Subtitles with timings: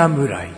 [0.00, 0.48] 侍。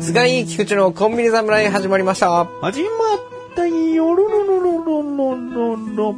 [0.00, 2.46] 菅井菊池のコンビニ侍始まりました。
[2.60, 2.90] 始まっ
[3.54, 4.12] たよ。
[4.12, 6.14] ろろろろろろ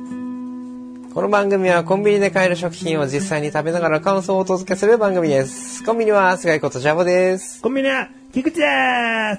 [1.12, 5.84] この番組はコンビニで買える食品を実際に食べながら感想をお届けする番組です。
[5.84, 7.60] コンビニは菅井ことジャボです。
[7.60, 8.66] コンビニは菊池で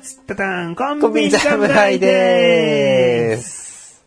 [0.03, 4.05] すたたんココンビニ侍ですす。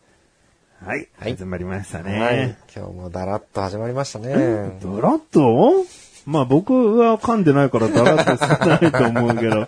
[0.83, 2.57] はい、はい始まりましたはいね。。
[2.75, 4.79] 今日もだらっと始まりましたね。
[4.81, 5.85] ドラッと？
[6.25, 9.67] まあ僕は噛んでないからドラッとしてないと思うけど。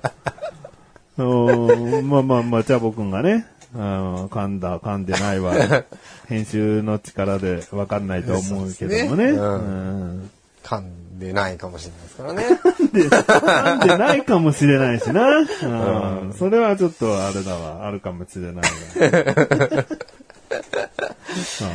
[2.00, 5.54] うんまあまあまあ、チャボくんがね、うん噛んだ、噛んでないは、
[6.30, 9.08] 編集の力でわかんないと思うけどもね。
[9.08, 10.32] そうですねうん
[10.64, 12.44] 噛んでないかもしれないですからね。
[12.92, 15.22] で、噛んでないかもしれないしな。
[15.38, 18.64] うんそれはちょっとあれだわ、あるかもしれないわ。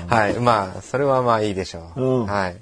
[0.14, 0.34] はい。
[0.40, 2.00] まあ、それはまあいいでしょう。
[2.02, 2.56] うんはい。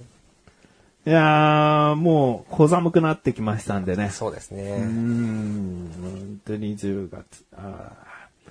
[1.07, 4.11] いやー、もう小寒くなってきましたんでね。
[4.11, 4.79] そうですうーね。
[4.79, 7.45] ん、本当に10月。
[7.57, 8.49] あー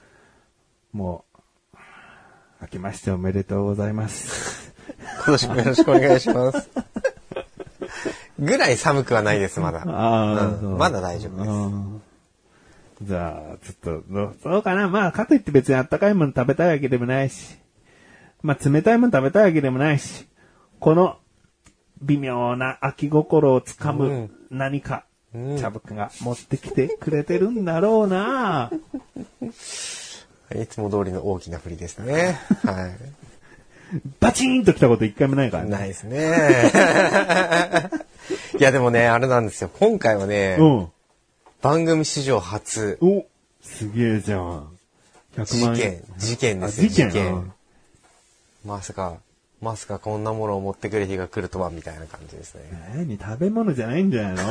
[0.91, 1.25] も
[1.73, 1.77] う、
[2.61, 4.73] 明けましておめでとうございます。
[5.25, 6.69] 今年もよろしくお願いします。
[8.45, 9.83] ぐらい寒くはないです、まだ。
[9.85, 12.01] うんまだ大丈夫ですうん
[13.01, 14.87] じゃあ、ちょっとそうかな。
[14.87, 17.57] まあ、かといって別にあったかいもの食べたいわけでもないし、
[18.41, 20.25] まあ、冷たいもの食べたいわけでもないし、
[20.79, 21.17] この
[22.01, 28.69] 微妙な秋心をつかむうん何か、うんチャブクが持ってきてくれてるんだろうな。
[29.41, 32.39] いつも通りの大きな振りですね。
[32.63, 32.91] は
[34.19, 35.65] バチーンと来たこと一回もないからい。
[35.65, 35.71] ね。
[35.71, 36.31] ないですね。
[38.59, 39.69] いや、でもね、あれなんですよ。
[39.79, 40.87] 今回はね、うん。
[41.61, 43.25] 番組史上初、お
[43.61, 44.67] すげえじゃん。
[45.37, 47.33] 100万事件、事件ですよ、あ事件？
[47.33, 47.53] うん
[48.65, 49.17] まさか、
[49.61, 52.61] まさかこんなものを持ってくる日が来るとは、みたいな感じですね。
[52.95, 53.17] 何？
[53.17, 54.43] 食べ物じゃないんじゃないの？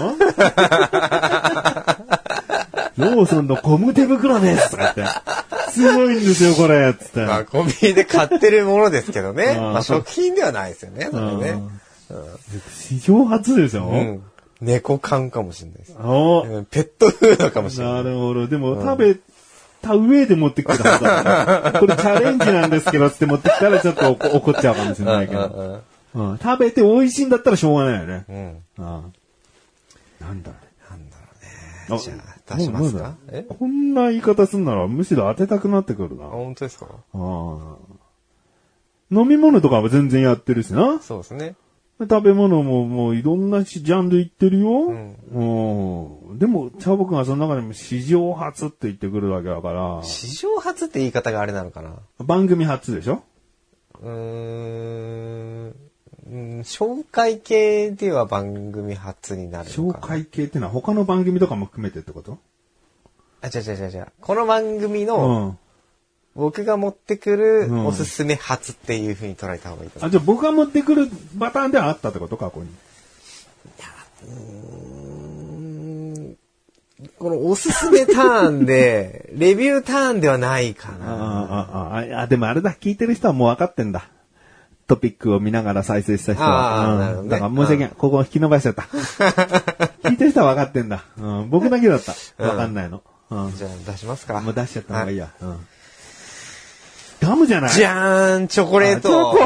[2.99, 3.57] ローソンの？
[3.57, 5.71] ゴム手袋ですとか言って。
[5.71, 7.21] すごいんですよ、これつって。
[7.25, 9.57] まあ、コンビニで買ってるものですけどね。
[9.73, 11.63] まあ、食品ではないですよね、それね。
[12.71, 14.23] 史上初でしょ、うん。
[14.61, 15.93] 猫缶かもしれないです。
[15.95, 17.95] ペットフードかもしれな。
[17.95, 18.47] ないるほど。
[18.47, 19.17] でも、食べ
[19.81, 21.79] た上で持ってきてたはずだ、ね。
[21.81, 25.47] これチャレンジなんですけどって持ってきたらちょっと怒怒っちゃうかもしれないけど。
[25.47, 25.83] うんうん
[26.15, 28.25] 食べて美味しいんだったらしょうがないよね。
[28.29, 28.37] うん。
[28.37, 28.97] うん。
[28.97, 29.13] うん
[30.21, 30.53] なんだ
[30.91, 31.23] なんだろ
[31.89, 31.99] うあね。
[31.99, 32.15] じゃ
[32.53, 33.15] あ、出しますか？
[33.29, 33.47] え？
[33.49, 36.27] こんな言い方すんならむしろ当てたくなってくるな。
[36.27, 36.87] あ、本当ですか？
[36.87, 37.77] ああ
[39.11, 41.01] 飲み物とかは全然やってるしな。
[41.01, 41.55] そうですね。
[42.01, 44.91] 食べ物ももういろんなしジャンルいってるよ。
[44.91, 51.95] んうんでも、チャボくんはその中でも史上初って言ってくるわけだから、史上初って言い方があれなのかな？
[52.19, 53.23] 番組初でしょ？
[54.01, 55.75] うーん。
[56.25, 60.07] うん紹介系では番組初になるの紹かな？
[60.07, 62.39] 介系ってのは他の番組とかも含めてってこと？
[63.43, 64.07] あ、違う違う違う違う。
[64.21, 65.59] この番組うのん。
[66.35, 72.37] 僕が持ってくるうんおすすめ初っていう風に捉えた方がいいと思あ、じゃあ僕が持ってくるパターンではあったってこと？
[72.37, 72.69] 過去に。
[74.69, 76.37] う。
[77.19, 81.13] このおすすめターンで、 レビューターンではないかあな。
[81.13, 81.17] あ、
[82.13, 84.09] ああ、あ、でもあれだ、聞いてる人はもう分かってんだ。
[84.87, 86.49] トピックを見ながら再生した人は。
[86.49, 87.93] うんあーなるほどねだから申し訳ない。
[87.97, 88.83] ここ引き伸ばしちゃった。
[90.09, 91.05] 聞いてる人は分かってんだ。
[91.17, 92.15] うん、僕だけだった。
[92.39, 93.03] 分かんないの。
[93.31, 93.57] うん。
[93.57, 94.41] じゃあ出しますか。
[94.41, 95.31] もう出しちゃった方がいいや。
[95.41, 95.67] うん。
[97.23, 97.71] ガムじゃない？
[97.71, 99.37] じゃーん、チョコレート。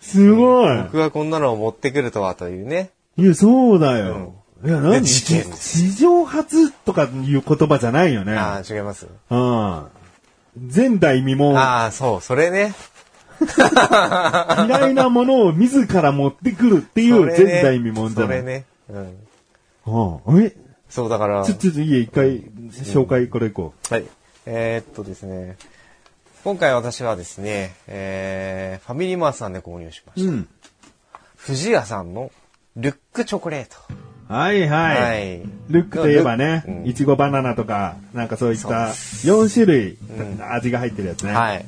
[0.00, 0.76] すごい。
[0.84, 2.90] 僕がこんなのを持ってくるとはというね。
[3.18, 4.34] いや、そうだよ。
[4.64, 8.34] いや、何事件史上初とかいう言葉じゃないよね。
[8.36, 9.06] ああ、違います。
[9.30, 9.82] うん。
[10.74, 11.54] 前代未聞。
[11.56, 12.74] ああ、そう、それね。
[14.66, 18.38] 嫌いなものを自ら持ってくるっていうそれね前代未聞じゃない？
[18.40, 18.64] それね。
[19.86, 20.16] うん。
[20.26, 20.42] うん。
[20.42, 20.52] え？
[20.88, 21.44] そう、だから。
[21.44, 22.42] ちょ、ちょ、いいえ、一回、
[22.72, 24.04] 紹介これいこはい。
[24.50, 25.56] えーっとですね。
[26.42, 30.18] 今回私はですね、えー、ファミリーマートさんで購入しまう。
[30.18, 30.32] した。
[30.32, 30.48] うん。
[31.36, 32.30] 藤屋さんの
[32.74, 33.76] ルックチョコレート。
[34.32, 35.02] はいはい。
[35.02, 39.98] はいルックといえばねうん、いちごバナナとか、なんかそういったで4種類
[40.38, 41.32] ん味が入ってるやつね。
[41.32, 41.66] はい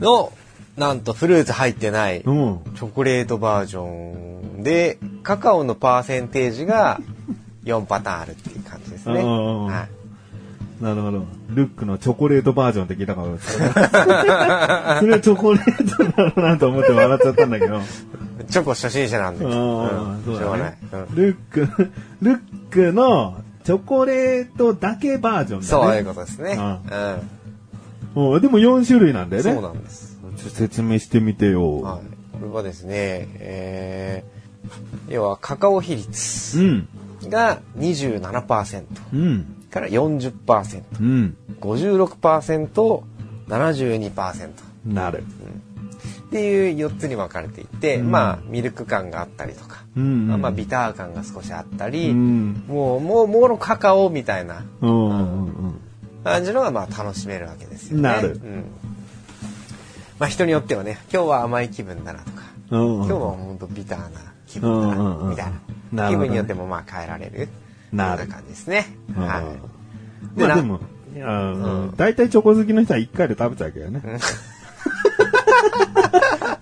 [0.00, 0.32] の、
[0.76, 2.36] なんとフルーツ入ってない、チうん。
[2.38, 2.56] うん。
[2.74, 3.86] ョコレートバージョ
[4.58, 7.00] ンで、カカオのパーセンテージが
[7.64, 9.20] 4パターンあるっていう感じですね。
[9.20, 9.95] うんうんうんはい。
[10.80, 11.24] なるほど。
[11.50, 13.28] ルックのチョコレートバージョンって聞いたから、
[15.00, 17.80] それはチョコレートだろうなと思って笑っちゃったんだけど。
[18.50, 19.46] チョコ初心者なんで。
[19.46, 20.78] あうんあ、そうだね。。
[20.92, 21.68] うんルック、
[22.20, 22.38] ルッ
[22.70, 25.66] クのチョコレートだけバージョンだね。
[25.66, 26.58] そういうことですね。
[28.14, 29.42] ううんでも4種類なんだうん。
[29.44, 29.54] よね。
[29.54, 30.18] そうなんです。
[30.50, 31.80] 説明してみてよ。
[31.80, 32.00] はい。
[32.38, 36.88] これはですね、えー、要はカカオ比率うん。
[37.30, 38.84] が27%
[39.14, 39.55] うん。
[39.76, 41.36] から40%、うん。
[41.60, 43.02] 56%、
[43.46, 44.50] 72%。
[44.86, 45.22] なる。
[46.28, 52.64] っていう4つに分かれていて、うんまあミルク感があったりとか、うんうんまあビター感が少しあったり、うん。
[52.66, 55.80] もうもうもろカカオみたいなうんうんうん
[56.24, 58.02] 感じのがまあ楽しめるわけですよね。
[58.02, 58.64] なるうん、
[60.18, 62.94] まあ人によってはね今日は甘い気分だなとか、うん。
[62.94, 65.52] 今日は本当ビターな気分だうんうんうなんみたい
[65.92, 67.48] な気分によってもまあ変えられる
[67.92, 68.86] なる感じですね。
[69.16, 70.38] うんはい。
[70.40, 70.80] なまあでも、
[71.96, 74.00] 大体チョコ好きの人は1回で食べちゃうけどね。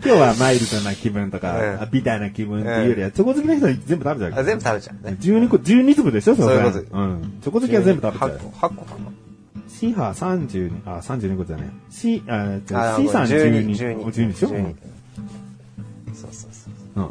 [0.07, 5.17] 今日はマイルドな気分とか、ビターな気分っていうよりは、チョコ好きの人は全部食べちゃうけどあ全部食べちゃうね。
[5.19, 7.33] 12個、12粒でしょそういうことれうん。
[7.43, 8.39] チョコ好きは全部食べちゃうよ。
[8.39, 9.07] 8個 ,8 個かな。
[9.69, 11.67] シーハー32、あ、32個じゃない。
[11.91, 13.67] シー、あ、じゃああ C さん12。
[13.67, 14.49] 12 12でしょ？
[14.51, 14.75] うん12
[16.15, 17.05] そうそうそう。
[17.05, 17.11] うん。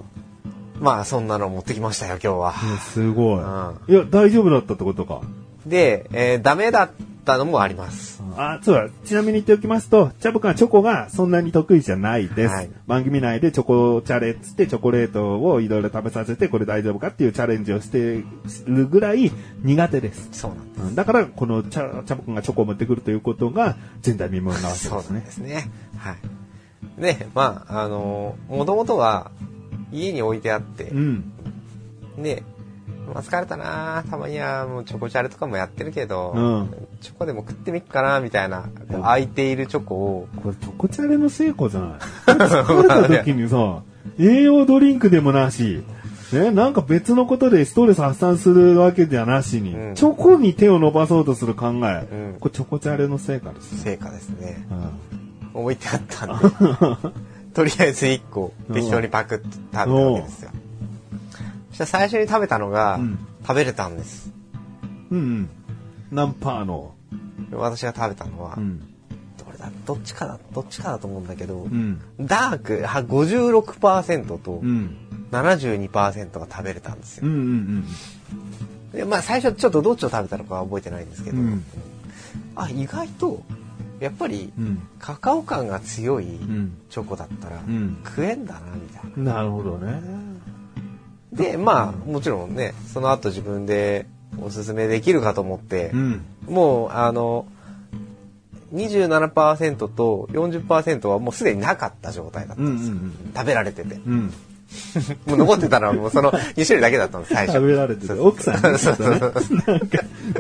[0.83, 2.53] まあそんなの持ってきましたよ今日は。
[2.80, 3.39] すごい。
[3.39, 5.21] ういや、大丈夫だったってことか。
[5.65, 6.91] で、えーダメだっ
[7.24, 8.21] たのもあります。
[8.35, 8.89] あ、そうだ。
[9.06, 12.53] ちなみに言っておきますと、チャボくんはチョコがそんなに得意じゃないです。
[12.53, 18.21] はい番組内でチョコチャレっつってチョコレートをいろいろ食べさせてこれ大丈夫かっていうチャレンジをして
[18.65, 19.31] るぐらい
[19.62, 20.27] 苦手です。
[20.33, 20.83] そうなんです。
[20.83, 25.31] うんだから、このチャチャボくんがチョコを持ってくるということが前代未聞なわけですねそうで。
[25.31, 25.71] すね。
[25.95, 26.18] はい。
[27.01, 29.31] で、まあ、あのー、もともとは
[29.94, 30.86] 家に置いてあって。
[30.86, 31.24] う、ん。
[32.18, 32.44] で、
[33.13, 34.04] まあ、疲れたな。
[34.10, 36.69] たまにはもうチョコチャレとかもやってるけど、うん。
[37.01, 42.00] チョコでも食ってみっかなみたいな、空いているチョコを、これチョコチャレの成功じゃない？
[42.31, 43.81] 疲れた時にさ、
[44.19, 45.84] 栄養ドリンクでもなし、
[46.31, 49.96] ね、なんか別のことでストレス発散するわけじゃなしに、うん。
[49.96, 52.39] チョコに手を伸ばそうとする考え、うん。
[52.39, 53.80] これチョコチャレの成果ですね。
[53.80, 54.66] 成果ですね。
[55.54, 55.62] うん。
[55.63, 56.46] 置いてあったんで、
[57.53, 60.51] とりあえず1個適当にパクッと食べたわけですよ。
[61.69, 64.31] そしたら最初に食べたのが、うん食べれたんです。
[65.11, 65.50] うんうん。
[66.09, 66.95] 何パーの。
[67.51, 68.79] 私が食べたのは、うん。
[68.79, 68.85] ど
[69.51, 69.69] れだ？
[69.85, 72.00] どっちかだ、どっちかだと思うんだけど、うん。
[72.21, 74.95] ダークは56%とうん。
[75.31, 77.27] 72%が食べれたんですよ。
[77.27, 77.85] うんうん
[78.94, 81.65] でまあ最初ちょっとどっちを食べたのかは覚えてないんですけど、うん
[82.55, 83.41] あ、意外と、
[84.03, 84.51] やっぱり。
[85.00, 89.33] カカオ感が強いんチョコだったら、ん食えんだな、みたいな。
[89.35, 90.01] なるほどね。
[91.31, 94.05] で、まあ、もちろんね、その後自分で
[94.41, 96.21] おすすめできるかと思って、うん。
[96.47, 97.45] もう、あの、
[98.73, 102.95] 27%と40%はもうすでになかった状態だったんですよ。
[102.95, 103.95] うんうんうん食べられてて。
[103.95, 104.33] うん。
[105.25, 107.56] もう残ってたのはもうその2種類だけだったんです、最初。
[107.56, 108.28] 食べられてそうる。
[108.28, 108.62] 奥さんね。
[108.62, 109.34] そうそうそう
[109.68, 110.00] なんか、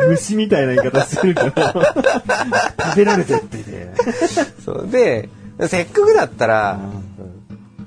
[0.09, 3.93] 虫みたいな言い方してるけど、食べられてってね。
[4.63, 5.29] そうで、
[5.67, 7.03] せっかくだったら、うん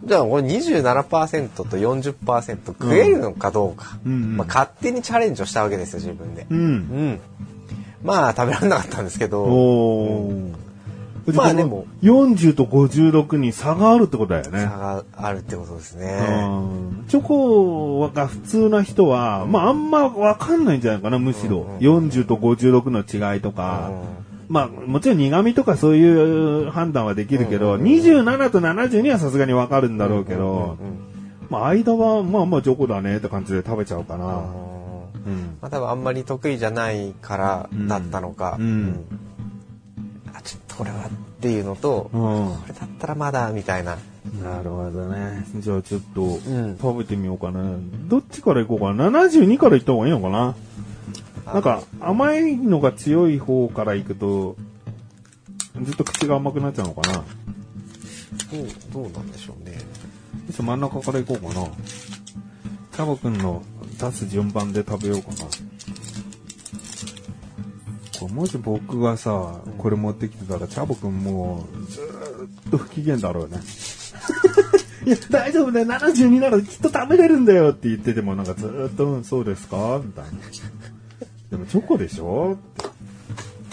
[0.06, 6.46] じゃあこれ27%と40%食えるのかどうか、うんうんまあ、勝手にチャレンジをしたわけですよ、自分で。
[6.48, 6.54] う。
[6.54, 7.20] うんん。
[8.04, 10.65] まあ、食べられなかったんですけど、おー。
[11.34, 11.86] まあでも。
[12.02, 14.64] 40と56に差があるってことだよ差ね。
[14.64, 16.18] があるってことですね。
[16.28, 21.66] うんチョコが普通な人は、まああんまわかんないんじゃないかな、むしろ。
[21.80, 23.90] 40と56の違いとか。
[24.48, 30.76] まあもちろん苦味とかそういう判断はできるけど、27と72はさすがにわかるんだろうけど、
[31.50, 34.44] まあ間はまあまあチョコだねって感じで食べちゃうかな。
[35.26, 35.58] うん。
[35.60, 39.35] まあ、多分あんまり得意じゃないからだったのか、うんあ
[40.46, 41.10] ちょっとこれはっ
[41.40, 43.98] ていうのと、うんこれだったらまだみたいな
[44.42, 45.44] なるほどね。
[45.56, 47.76] じゃあちょっとん食べてみようかな。
[48.08, 50.54] どっちからいこうかな？72からいった方がいいのかな？
[51.52, 54.56] なんか甘いのが強い方からいくと、
[55.82, 57.18] ずっと口が甘くなっちゃうのかな？
[57.18, 57.24] よ
[58.92, 59.76] どうどうなんでしょうね
[60.48, 61.66] いしょ真ん中からいこうかな。
[62.92, 63.62] チャボくんの
[63.98, 65.36] 出す順番で食べようかな。
[68.28, 72.04] もし僕がさ、これ持ってきてたら、チャボくんもうずー
[72.68, 73.58] っと不機嫌だろうね。
[75.06, 80.00] いや、大丈夫だよ、72ならきっと食べれるんだよって言ってても、なんかずーっと、うんそうですか？
[80.04, 80.30] みたいな。
[81.50, 82.56] でもチョコでしょ？
[82.80, 82.88] って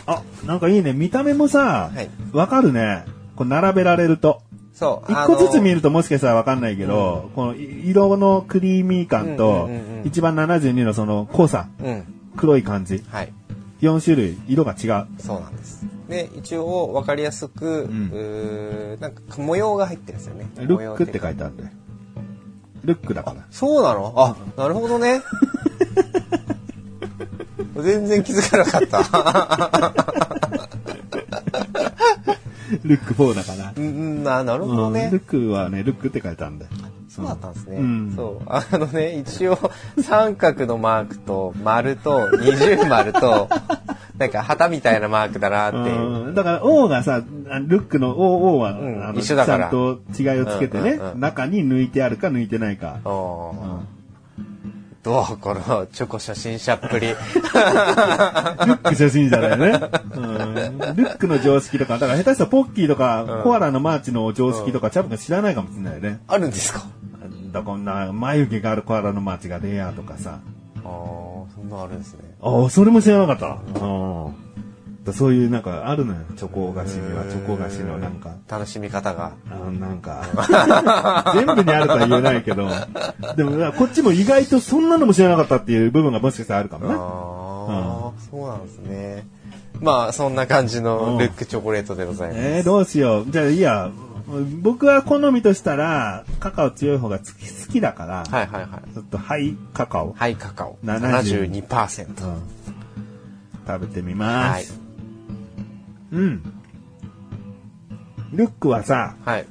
[0.06, 0.94] あ、なんかいいね。
[0.94, 3.06] 見た目もさはい、わ、かるね。
[3.36, 4.42] こう並べられると。
[4.74, 9.70] そう一個ずつ見るるともしかしたらわかんないけど、このい色のクリーミー感と
[10.04, 12.04] 一番72のその濃さ、うん
[12.36, 13.04] 黒い感じ。
[13.10, 13.32] はい
[13.84, 15.08] 4種類、色が違う。
[15.20, 17.70] そうなんですで一応分かりやすく、ん
[18.14, 21.66] うーなんか模様が入ってるんですよねルックって書いいてあるんで。
[22.86, 23.46] ルックだから。
[23.52, 24.14] そうなの？
[24.16, 25.22] あなるほどね
[27.76, 29.04] 全然気づかなかった。
[32.84, 33.74] ルック4だから。
[33.76, 35.06] うん、ななるほどね。
[35.06, 36.72] うんルックはね、ルックって書いてあるんだよ。
[37.16, 37.78] そうだったんですね。
[37.78, 38.44] うんそう。
[38.48, 39.58] あのね、一応、
[40.02, 43.48] 三角のマークと、丸と、二重丸と、
[44.18, 46.28] なんか旗みたいなマークだなっていう。
[46.28, 53.00] うんだから、O がさ、あルックの O, o は、んあの一緒だからちゃんと違いをつけてね、うんうんうん中に抜いてあるか抜いてないか。
[53.06, 54.03] うん
[55.04, 55.38] どう？
[55.38, 57.10] このチョコ初心者っぷり。
[57.10, 59.90] ルック初心者だよね。
[60.16, 66.22] うん、ルックの常識とか、だから下手したらポッキーとか、コアラのマーチの常識とか、チャブが知らないかもしれないよね。
[66.28, 66.86] あるんですか？
[67.52, 70.40] だこんな眉毛があるコアラのマーチがレアとかさ。
[70.86, 70.90] ああ、
[71.54, 72.20] そんなあるんですね。
[72.42, 73.80] ああ、それも知らなかった。
[73.86, 73.86] う
[74.30, 74.34] ん。
[75.04, 76.20] だそういうなんかあるのよ。
[76.38, 78.36] チョコ菓子にはチョコ菓子のなんか。
[78.48, 79.34] 楽しみ方が。
[79.50, 82.70] あなんか、全部にあるとは言えないけど、
[83.36, 86.96] でもこっちも意外とそんなのも知らなかったっていう部分がもしかしたらあるかもね。
[86.98, 89.28] ああ、そうなんですね。
[89.82, 92.40] まあ、そんな感じのルックチョコレートでございます。
[92.40, 93.26] えー、どうしよう。
[93.30, 93.92] じゃあいいや、
[94.62, 98.94] 僕は好みとしたら、カカオ強い方が好き好きだから、はいはいはい。
[98.94, 100.78] ちょっとハイカカオ、ハイカカオ。
[100.86, 102.26] 70 72%。
[102.26, 102.64] うん
[103.66, 104.83] 食べてみます。
[106.14, 106.44] うん。
[108.34, 109.46] ルックはさ、はい。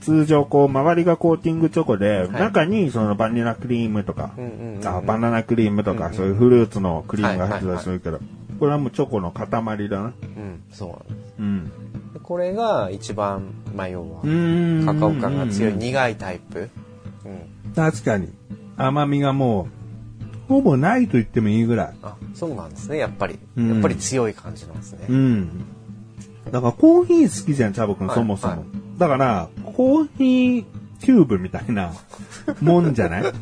[0.00, 8.20] 通常こう周りがコーティングチョコで、い中にそのバニラクリームとか、うんうんうんあバナナクリームとか、そういうフルーツのクリームが入ってたりするけど、
[8.60, 9.48] これはもうチョコの塊
[9.88, 10.04] だな。
[10.04, 11.34] うん、そうなんです。
[11.38, 11.64] うん。
[12.12, 14.22] でこれが一番、まあ、要は
[14.86, 16.70] カカオ感が強い苦いタイプ。
[17.24, 17.28] う
[17.68, 17.72] ん。
[17.74, 18.32] 確かに。
[18.76, 19.68] 甘みがも
[20.48, 21.94] う、ほぼないと言ってもいいぐらい。
[22.02, 23.38] あ、そうなんですね、やっぱり。
[23.56, 25.06] うんやっぱり強い感じなんですね。
[25.08, 25.64] うん。
[26.50, 28.52] だからコーヒー好きじゃん、チャボくん、はいそもそも。
[28.54, 28.62] はい
[28.98, 30.64] だから、コーヒー
[31.02, 31.92] キューブみたいな
[32.62, 33.22] もんじゃない？
[33.22, 33.32] こ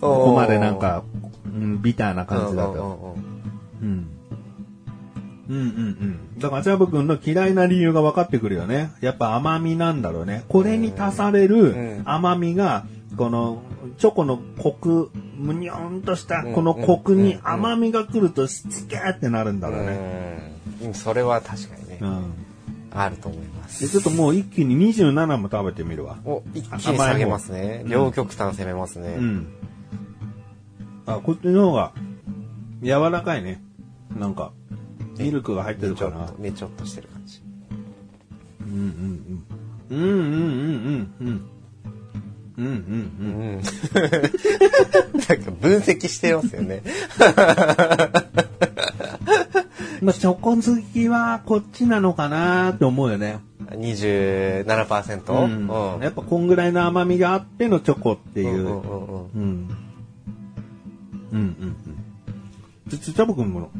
[0.00, 1.02] こまでなんか、
[1.46, 3.16] うん、ビターな感じだと。
[3.80, 4.06] うん
[5.48, 6.38] うんうんうん。
[6.38, 8.90] だから、チャボくんの嫌いな理由が分かってくるよね。
[9.00, 10.44] やっぱ甘みなんだろうね。
[10.48, 12.84] これに足されるうん甘みが、
[13.16, 13.62] この、
[13.98, 20.52] チョコのコク、むにょんとしたこのコクに甘みが来ると、スチケーってなるんだろうね。
[20.84, 20.94] うん。
[20.94, 22.32] それは確かにね、うん。
[22.90, 23.82] あると思います。
[23.82, 26.18] でちょっともう一気に27も食べてみるわ。
[26.24, 27.80] お、一気に下げますね。
[27.84, 29.16] うん両極端攻めますね。
[29.18, 29.48] うん。
[31.06, 31.92] あ、こっちの方が
[32.82, 33.62] 柔らかいね。
[34.16, 34.52] なんか、
[35.18, 36.42] ミルクが入ってるかなちょっと、。
[36.42, 37.42] ねちょっとしてる感じ。
[38.60, 39.44] うんうん
[39.90, 39.96] うん。
[39.96, 41.50] うんうんうんうんうん。
[42.56, 42.72] うんうん
[43.20, 43.54] うん。
[43.54, 43.62] うん。
[45.28, 46.82] なんか分析してますよね。
[50.02, 53.38] まあ、チョコ好きはこっちなのかなって思うよね。
[53.70, 55.96] 27%?
[55.96, 56.02] うん。
[56.02, 58.66] やっぱこんぐらいの甘みがあってのチョコっていう。
[58.66, 59.68] うんうんうんうんうん。
[61.32, 61.76] うんうんうん。
[62.90, 63.70] ちょ、ちょ、チャボくんも、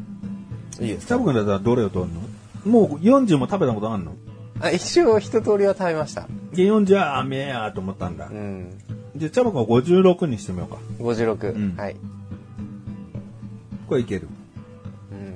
[0.79, 2.21] いいですチャボくんだったらどれを取るの？
[2.65, 4.13] もう40も食べたことあんの？
[4.59, 6.27] あ一応一通りは食べました。
[6.53, 8.29] で、40は甘えやと思ったんだう。
[8.33, 8.71] ん。
[9.15, 10.79] じゃあ、チャボくんは56にしてみようか。
[10.99, 11.55] 56。
[11.55, 11.95] うんはい。
[13.87, 14.27] これいける。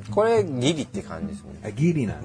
[0.09, 0.13] うん。
[0.13, 1.59] これギリって感じですね。
[1.63, 2.17] あ、ギリなん。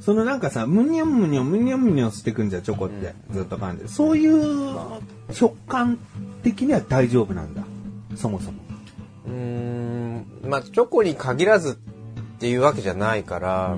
[0.00, 3.14] そのなんかさ、むにょむにょむにょむにょしてくんじゃん、チョコって。
[3.30, 3.88] ずっと感じる。
[3.88, 4.76] そういう
[5.32, 5.98] 食感
[6.42, 7.62] 的には大丈夫なんだ。
[8.16, 8.58] そもそも。
[9.26, 10.26] うーん。
[10.44, 11.74] まあ、チョコに限らずっ
[12.38, 13.76] ていうわけじゃないから、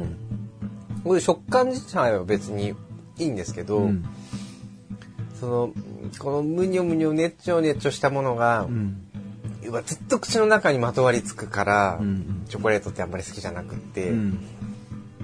[1.03, 2.75] こういう食感自体は別に
[3.19, 4.05] いいんですけど、うん
[5.41, 5.73] その、
[6.19, 9.10] このむにょむにょねっちょねっちょしたものが、うん。
[9.63, 14.39] ずっと口の中にまとわりつくから、うんチョコレートってあんまり好きじゃなくって、うん。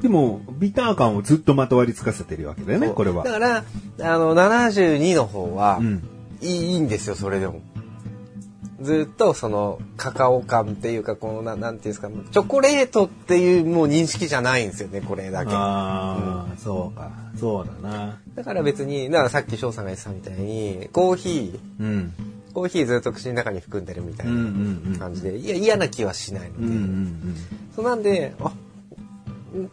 [0.01, 3.33] でも、ビター感をずっとまとわりつかせてるわけだよね、これはだ。
[3.33, 3.65] から、
[4.03, 6.09] あの、72の方は、うん。
[6.43, 7.61] いいんですよ、それでも。
[8.81, 15.53] ずっとそのカカオ感っていうか、このななんていうんですか、チョコレートっていうもう認識じゃないんですよね、これだけ。
[15.53, 17.11] ああ、そうか。
[17.41, 18.19] そうだな。
[18.35, 22.13] だから別に、だからさっき翔さんが言ってたみたいに、コーヒー、うん。
[22.57, 26.65] コーヒーずっと口の中に含んでるみたいうんうんうなん感じで、いや、嫌な気はしないので。
[26.65, 27.37] うんうん
[27.77, 28.51] そうなんで、あ、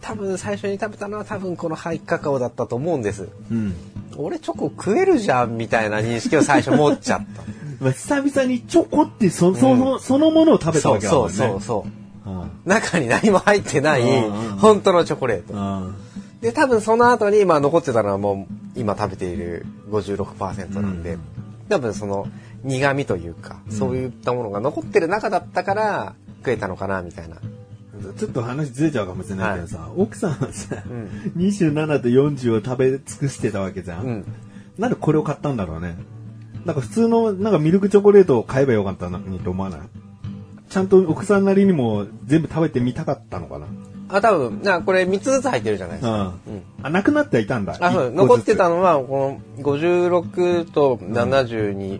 [0.01, 3.29] 多分最初に食べたのは多分このハイカカオだったと思うんです。
[3.49, 3.57] うん。
[3.57, 3.75] うん。
[4.17, 7.43] 俺チョコ食えるじゃんみたいな認識を最初持っちゃった。
[7.79, 11.55] まあ、久々にチョコってそ、その、そのものを食べたそうそうわけだもんね。
[11.55, 11.85] そうそ
[12.25, 12.29] う。
[12.29, 12.51] うん。
[12.65, 15.53] 中に何も入ってないうんうん本当のチョコレート。
[15.53, 15.95] うん。
[16.41, 21.21] で、多分その後に今残ってたのはもう今食べている56%なんで、うん
[21.69, 22.27] 多分その
[22.63, 27.38] 苦味というか、そういったものが残ってる中だったから食えたのかなみたいな。
[28.17, 30.82] ちょっと話ずれちゃうかもしれないけどさ、奥さんはさ、ん
[31.38, 34.05] 27と40を食べ尽くしてたわけじゃん。
[34.05, 34.25] うん。
[34.77, 35.96] なんでこれを買ったんだろうね。
[36.65, 39.79] なんか普通の、なんかミルクチョコレートを買えばよかったのにと思わない？
[40.70, 43.67] ちゃんと奥さんなりにも全部食べてみたかったのかな？
[44.10, 46.34] あ、多分、な、これ3つずつ入ってるじゃないですか。
[46.48, 46.62] うん。
[46.82, 47.77] あ、なくなってはいたんだ。
[47.79, 52.00] あ、そう、残ってたのは、この56と72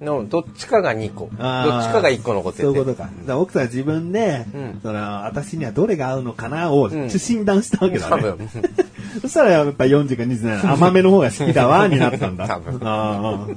[0.00, 1.20] のどっちかが2個。
[1.20, 2.62] どっちかが1個残ってて。
[2.64, 3.08] そういうことか。
[3.36, 8.22] 奥さんは自分で、うんその、私にはどれが合うのかなをん診断したわけだね。
[8.22, 8.48] 多分。
[9.22, 12.46] そしたらやっぱ40か27甘めの方が好きだわ、になったんだ。
[12.48, 13.56] 多分あー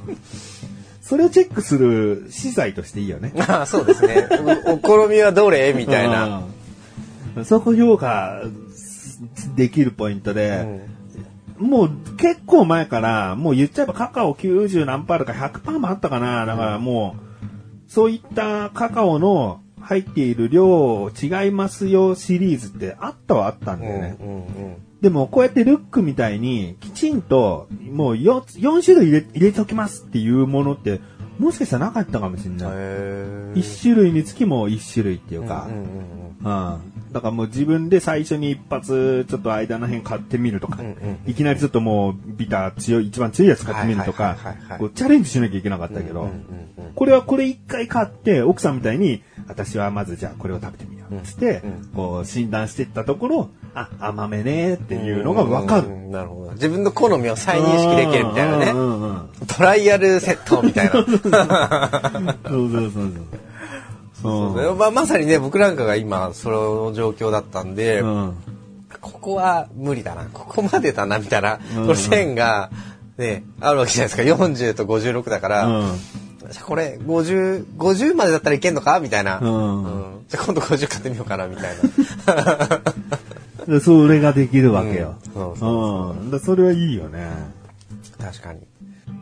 [1.02, 3.32] それをチェックする資材としていいよね。
[3.48, 4.28] あそうですね。
[4.66, 5.74] おお好みはどれ？
[5.74, 6.44] みたいな。
[7.38, 7.46] うん。
[7.46, 8.42] そこ評価
[9.56, 10.82] できるポイントで、
[11.58, 16.46] もう結構前から、もう言っちゃえばカカオ90何パーとか100%もあったかな。
[16.46, 17.16] だからも
[17.88, 24.18] う、そういったカカオの入っている量違いますよシリーズってあったはあったんだよね。
[24.20, 31.02] うんうんでもこうやってルックみたいにきちんともう 4, 4種類入れ入れておきますっていうものって
[31.40, 32.70] もしかしたらなかったかもしれない。
[32.72, 37.14] へ一種類につきも一種類っていうか、うんうんうん。
[37.14, 44.38] だからもう自分で最初に一発ちょっと間の辺買ってみるとか、うんうんいきなりちょっともうビター強い、一番強いやつ買ってみるとか
[44.96, 46.68] チャレンジしなきゃいけなかったけど、うんうんうん
[46.98, 50.97] これはこれ一回買って、奥さんみたいに、私はまずじゃあこれを食べてみよう。
[51.24, 55.92] つって、うんこう診断していったところ、あ、甘めねっていうのがわかるう。
[55.92, 56.52] んなるほど。
[56.54, 58.72] 自分の好みを再認識できるみたいなね。
[58.72, 60.92] うんうんうんトライアルセットみたいな。
[61.02, 63.12] そうそうそうそう。
[64.22, 68.34] そうまあ、まさにね、僕なんかが今、その状況だったんで、うん。
[69.00, 72.72] ここは無理だな、ここまでだな、みたいな、うんこの線が、
[73.18, 74.44] ね、あるわけじゃないですか。
[74.44, 75.86] 40と56だから、うん。
[76.52, 79.00] じゃあこれ、50、50までだったらいけんのか？
[79.00, 79.40] みたいな。
[79.40, 82.82] うんうんじゃあ今度50買ってみようかな、みたいな。
[83.68, 85.16] でそれができるわけよ。
[85.36, 87.30] うんそうそれはいいよね。
[88.20, 88.60] 確かに。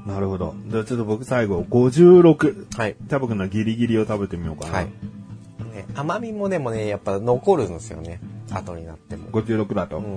[0.06, 0.56] なるほど。
[0.68, 2.78] じゃあちょっと僕最後、56。
[2.78, 2.96] はい。
[3.08, 4.74] じゃあ僕のギリギリを食べてみようかな。
[4.74, 4.86] はい。
[4.86, 8.20] ね、甘みもでもね、やっぱ残るんですよね。
[8.52, 9.30] 後になっても。
[9.30, 9.98] 56だと。
[9.98, 10.14] うん、うん。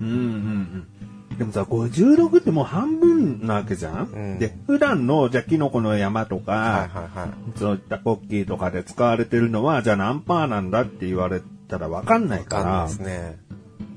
[0.00, 0.86] うん、うん。
[1.40, 7.58] でもさ、56ってもう半分なわけじゃん、うんで、普段の、じゃあキノコの山とか、はいはいはい。
[7.58, 13.38] そういったポッキーとかで使われてるのは、じゃあ何パーなんだって言われたらわかんないかわからんないですね。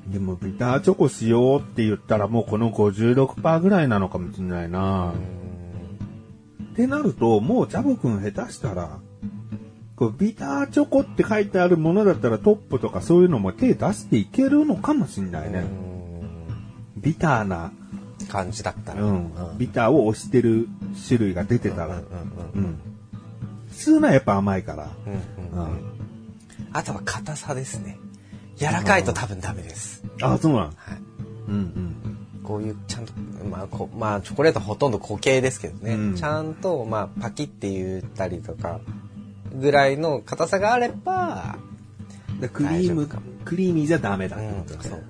[0.08, 5.12] でもビターチョコしようって言ったらもうこの56%ぐらいなのかもしれないな。
[5.12, 9.00] ってなると、もうジャボくん下手したら、
[9.98, 15.93] こうビターチョコって書いてあるものだったらトップとかそういうのも手出していけるのかもしれないね。
[16.98, 17.84] ビターな、うん
[18.26, 19.04] 感じだったら。
[19.04, 20.68] うん、ビターを押してる
[21.08, 22.80] 種類が出てたら、うんうんうん。
[23.70, 24.90] 普通のはやっぱ甘いから。
[25.06, 25.82] うんうんうん。
[26.72, 27.98] あとは硬さですね。
[28.56, 30.04] 柔らかいと多分ダメです。
[30.22, 30.62] あ、そうなん。
[30.62, 30.74] はい。
[31.48, 32.18] うんうん。
[32.44, 33.14] こういうちゃんと、
[33.50, 38.82] まあ、こまあ、チョコレートほとんど固形ですけどね、うんちゃんと、まあ、パキって言ったりとか、
[39.54, 41.56] ぐらいの硬さがあれば、
[42.42, 45.04] でクリーム大丈夫かも、クリーミーじゃダメだってうんことだねそう。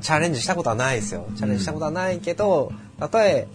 [0.00, 1.26] チャレンジしたことはないですよ。
[1.36, 3.46] チャレンジしたことはないけど、たとえ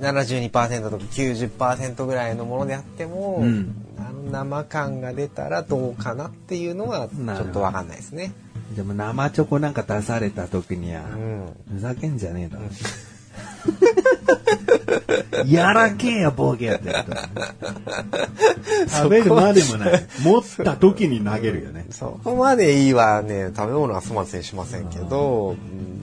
[0.00, 8.32] 72%とか90%ぐらいのものであっても、うんあの生感が出たらどうかなっていうのはちょっとわかんないですね。
[8.74, 12.64] でも生チョコなんか出された時には、うんふざけんじゃねえだろ。
[15.46, 16.94] やらけえよ、ボケやって。
[18.88, 20.06] 食べるまでもない。
[20.22, 21.86] 持った時に投げるよね。
[21.90, 26.02] そこまでいいはね、食べ物は粗末にしませんけど、うん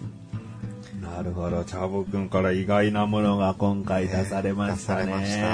[1.02, 1.64] なるほど。
[1.64, 5.06] チャボくんから意外なものが今回出されましたね。
[5.06, 5.48] 出されました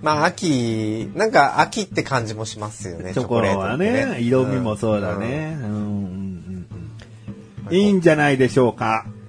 [0.00, 5.56] まあ秋、なんか秋って感じもしますよね、チョコレートはってね、色味もそうだね。
[5.60, 6.66] うんうんうん
[7.66, 7.74] うん。
[7.74, 9.06] いいんじゃないでしょうか。
[9.08, 9.24] うん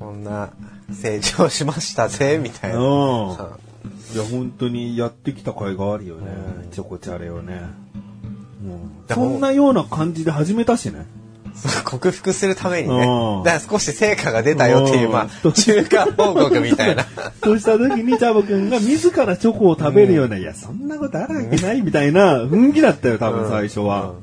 [0.00, 0.50] こんな
[0.92, 2.78] 成長しましたぜ、みたいな。
[2.78, 3.28] うん。
[3.30, 3.36] うん
[4.12, 6.26] いや、本当にやってきた甲斐があるよね。
[6.72, 7.62] チョコチャレをね。
[9.08, 11.06] うそんなような感じで始めたしね。
[11.84, 13.42] 克服するためにねうん。
[13.44, 17.04] だから少し成果が出たよっていう、うんまあ、中間報告みたいな。
[17.42, 24.14] そうした時にチャボくんが自らチョコを食べるような、いや、そんなことあるわけないみたいな雰囲気だったよ、多分最初は。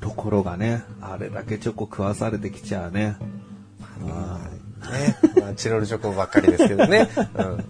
[0.00, 3.16] ところがね、あれだけチョコ食わされてきちゃうね。
[4.88, 5.16] ね。
[5.40, 7.08] まあ、チロルチョコばっかりですけどね。
[7.38, 7.64] うん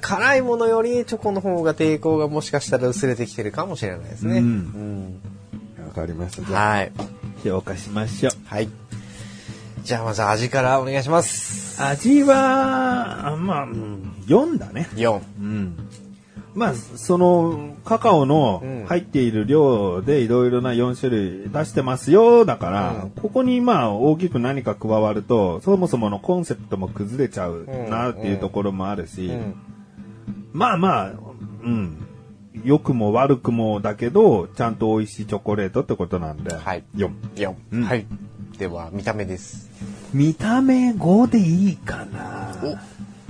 [0.00, 4.38] 辛いものよりチョコの方が抵抗がもしかしたら薄れてきてるかもしれないですね。
[4.38, 4.48] うんう
[5.82, 6.42] んわかりました。
[6.42, 6.92] じゃあ、はい。
[7.44, 8.32] 評価しましょう。
[8.46, 8.68] はい。
[9.82, 11.82] じゃあまず味からお願いします。
[11.82, 14.88] 味は、あまあ、うん4だね。
[14.94, 15.20] 4。
[15.40, 15.76] うん。
[16.54, 29.54] まあ、その、カカオのうん入っている量でいろいろな4種類出してますよ、だから、うんここにまあ大きく何か加わると、そもそものコンセプトも崩れちゃうなっていうところもあるし、うん。
[30.52, 31.12] まあまあ、
[31.62, 31.98] うん。
[32.64, 36.54] 良くも悪くもだけど、ちゃんと美味しいチョコレートってことなんで。
[36.54, 37.10] はい4。
[37.36, 38.06] 4、うんはい。
[38.58, 39.70] では、見た目です。
[40.12, 42.54] 見た目5でいいかな。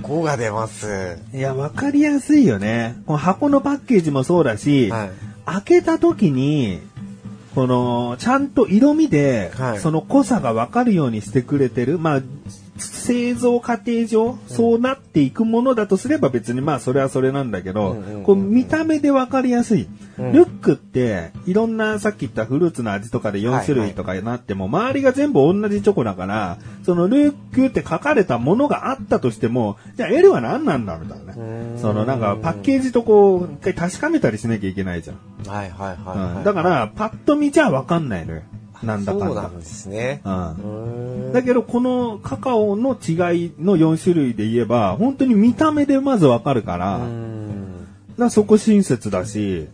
[0.03, 1.17] 5が出ます。
[1.33, 2.95] いや、わかりやすいよね。
[3.07, 5.11] この箱のパッケージもそうだし、はい
[5.45, 6.79] 開けた時に、
[7.53, 11.99] この、ちゃんと色味で、はいその濃さがわかるようにしてくれてる。
[11.99, 12.21] まあ、
[12.77, 19.83] 製造過程上、そうなっていくものだとすれば別にまあそれはそれなんだけど、こう見た目でわかりやすい。
[19.83, 31.79] うんルックって、いろんなさっき言ったフルーツの味とかで4種類とかになっても、周りが全部同じチョコだから、そのルックって書かれたものがあったとしても、じゃあ L は何なんだみたいなね。
[31.79, 35.17] そのなんかパッケージとこう、一回確かめたりしなきゃいけないじゃん。
[35.47, 38.41] はいはいはい、はいうんだから、パッと見じゃわかんないのよ。
[38.83, 39.25] なんだかんだ。
[39.27, 40.21] そうなんですね。
[40.25, 43.13] うんだけど、このカカオの違
[43.45, 47.01] いの4種類で言えば、本当に見た目でまずわかるから、
[48.17, 49.67] だそこ親切だし、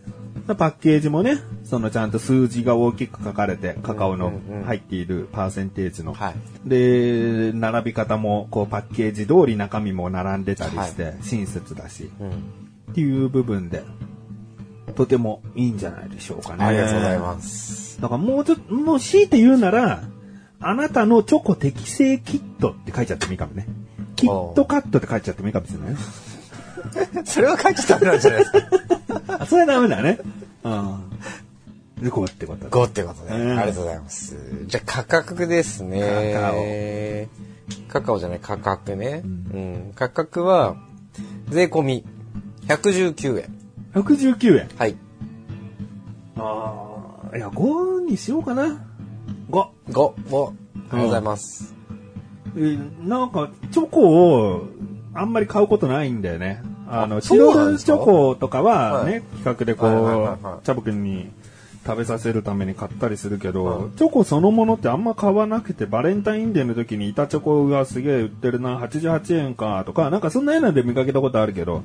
[0.46, 4.32] パッケージもね、そのちゃんと数字が大きく書かれて、カカオの
[4.66, 6.14] 入っているパーセンテージの。
[6.14, 6.68] はい。
[6.68, 12.30] で、並び方も、こう、パッケージ通り中身も並んでたりして、親切だし、うん。
[12.30, 13.84] っていう部分で、
[14.96, 16.64] とてもいいんじゃないでしょうかね。
[16.64, 17.89] ありがとうございます。
[18.00, 20.02] だからもうちょっと、もう強いて言うなら、
[20.60, 23.66] あなたのチョコ適正キットって書いちゃってもいいかもね。
[24.16, 25.96] キットカットって書いちゃってもいいかもしれないね。
[27.24, 28.58] それは書いちゃダメなんじゃないですか。
[29.40, 30.18] あ、それはダメだね。
[30.64, 31.10] うん。
[32.02, 32.70] で、こうってことだ。
[32.70, 34.36] 5ってことで、うんありがとうございます。
[34.66, 37.28] じゃあ価格ですね。
[37.88, 38.18] カカオ。
[38.18, 39.22] じゃない価格ね。
[39.24, 39.92] うん。
[39.94, 40.76] 価格は、
[41.48, 42.04] 税込み
[42.66, 43.54] 119円。
[43.94, 44.68] 119円。
[44.76, 44.96] はい。
[47.34, 48.84] いや、5にしようかな。
[49.50, 49.66] 5。
[49.90, 50.00] 5
[50.34, 50.52] を、
[50.90, 51.74] ありがとうございます。
[52.56, 54.66] えなんか、チョコを、
[55.14, 56.62] あんまり買うことないんだよね。
[56.88, 57.92] あの、あチそうなんですか？
[57.92, 61.30] ロルチョコとかはね、はい企画でこはいはいはいはう、チャボくんに
[61.86, 71.82] 食べさせるために買ったりするけど、はいチョコそのものってあんま買わなくて、バレンタインデーの時に板チョコがすげえ売ってるな、88円かとか、なんかそんなようなで見かけたことあるけど、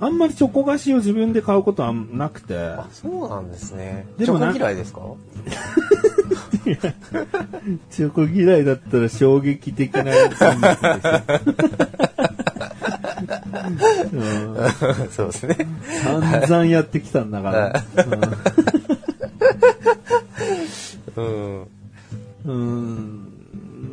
[0.00, 4.06] あんまりチョコ菓子を自分で買うことはなくて、あ、そうなんですね。
[4.18, 5.00] でもなチョコ嫌いですか？
[7.90, 10.40] チョコ嫌いだったら衝撃的なやつ
[14.12, 14.56] うん
[15.10, 15.56] そうですね。
[16.02, 17.84] 散々やってきたんだから。
[21.16, 21.66] うん。
[22.46, 23.29] うん。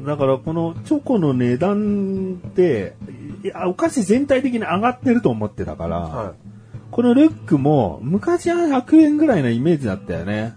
[0.08, 2.96] だからこのチョコの値段って、
[3.44, 6.34] いや、お菓子全体的に上がってると思ってたから、は
[6.92, 10.56] このルックも昔は100円ぐらいのイメージだったよね。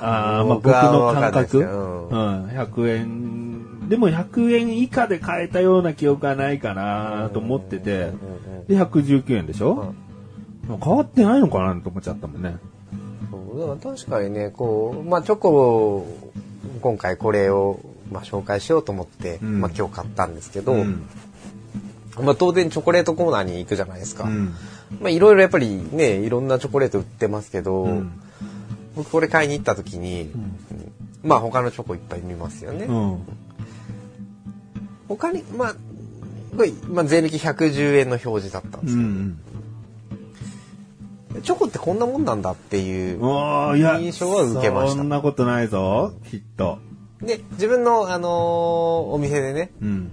[0.00, 1.58] ああ、まあ僕の感覚。
[1.58, 3.88] うん、100円。
[3.88, 8.12] でも100円以下で買えたような記憶はないかなと思ってて、
[8.68, 9.92] で、119円でしょ、
[10.68, 12.56] 変わってないのかなと思っちゃったもんね。
[13.30, 16.30] そうだから確かにね、こう、まあチョコを、
[16.80, 17.80] 今回これを、
[18.12, 21.06] まあ、紹介しようと思って、うんまあ今日買ったんですけど、うん。
[22.20, 24.24] まあ当然チョコレートコーナーに行くじゃないですか。
[24.24, 24.54] うん。
[25.00, 28.12] まあいろいろやっぱりね、いろんなチョコレート売ってますけど、うん
[28.94, 30.58] 僕これ買いに行った時に、うん
[31.22, 32.84] まあ他のチョコいっぱい見ますよね。
[32.84, 33.18] うん。
[35.08, 35.74] 他に、まあ、
[36.88, 39.38] まあ税抜き110円の表示だったんですけど、うん。
[41.42, 46.78] チョコってこんなもんなんだっていう印象は受けましたそんなことないぞ、きっと。
[47.22, 50.10] で、自分の、あのーお店でね、うん。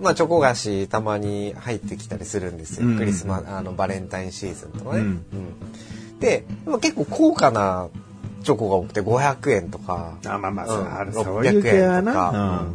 [0.00, 2.86] まあ、チョコ菓子たまに入ってきたりするんですよ。
[2.86, 5.00] うんクリスマス、あの、バレンタインシーズンとかね。
[5.00, 5.22] うんうん
[6.20, 7.88] で、まあ結構高価な
[8.42, 10.18] チョコが多くて500円とか。
[10.26, 12.66] あ、まあまあ、うんある600そういう系は円とかな。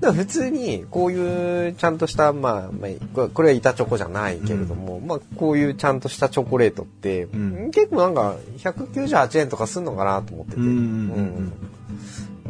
[0.00, 10.60] だから普通に、こういうちゃんとした、まあ、まあ、これは板チョコじゃないけれども、まあ、こういうちゃんとしたチョコレートって、ん結構なんか、198円とかすんのかなと思ってて。
[10.60, 11.52] うん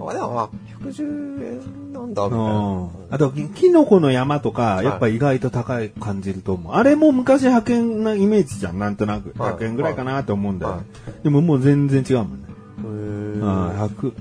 [0.09, 0.49] あ、でも、あ、
[0.85, 2.89] 110円なんだ、みたいうんな。
[3.11, 6.73] あと、きキノコの山とか、やっぱ意外と高い感じると思う。
[6.75, 9.35] あれも昔100円なイメージじゃん、なんとなく。
[9.41, 10.81] はい100円ぐらいかなと思うんだよは。
[11.23, 12.37] でももう全然違うもんね。
[12.79, 14.13] へうん、ー100、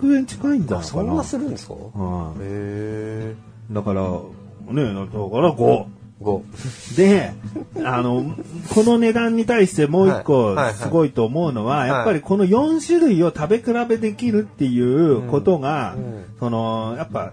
[0.00, 1.02] 200円近いんじゃないかな。
[1.02, 1.74] そんなするんですか？
[1.74, 3.34] へうんえ。
[3.72, 4.20] だから、ね、だか
[4.74, 5.56] ら5。
[5.56, 5.86] 5。
[6.96, 7.32] で、
[7.84, 8.36] あの、
[8.74, 11.88] この値段に対してもう一個すごいと思うのは、い。
[11.88, 16.14] やっぱりこの4種類を食べ比べできるっていうことが、うん。
[16.14, 17.32] うんその、やっぱ、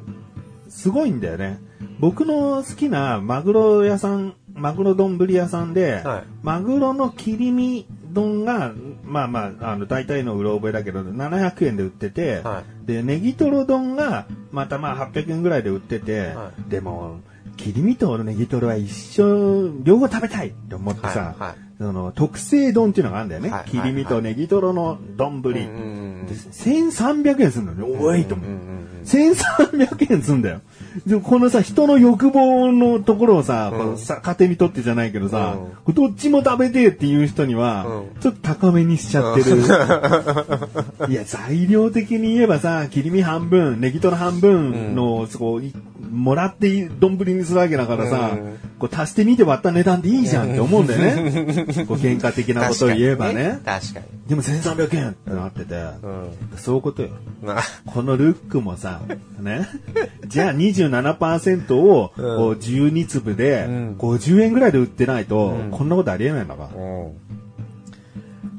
[0.69, 1.59] すごいんだよね。
[1.99, 6.23] 僕の好きなマグロ屋さん、マグロ丼屋さんで、はい。
[6.41, 17.19] マグロの切り身丼が、まあまあ、あの、大体のうろ覚えだけど、700円で売ってて、はで、ネギトロ丼が、またまあ800円ぐらいで売ってて、はでも、
[17.57, 23.49] 切り身とネギトロは一緒、両方食べたいって思ってさ、はいはいその特製丼っていうのがあるんだよね。
[23.49, 25.37] はいはい切り身とネギトロの丼。
[25.37, 27.83] うんうんで1300円するのね。
[27.83, 28.47] おいと思う。
[28.47, 28.72] うんうん
[29.05, 30.61] 1300円すんだよ。
[31.05, 39.57] でこのさ、人の欲望のところをさ、このさ家庭にとってじゃないけどさ、どっちも食べてえっていう人には、うんちょっと高めにしちゃってる。
[41.09, 45.73] いや、材料的に言えばさ、切り身半分、ネギトロ半分の、そこ、い
[46.11, 51.31] もらって丼にするわけだからさ、うんこう足して2で割った値段でいいじゃんって思うんだよね。
[51.87, 53.61] こう喧嘩的なことを言えばね。
[53.63, 54.05] 確かに。
[54.27, 56.57] でも1300円ってなってて、うん。
[56.57, 57.09] そういうことよ。
[57.41, 58.92] まあ、このルックもさ、
[59.39, 59.67] ね。
[60.27, 66.82] じゃあ27%をこう12粒でうん50円ぐらいで売ってないと、こんなことありえないんだから。
[66.82, 67.12] うん。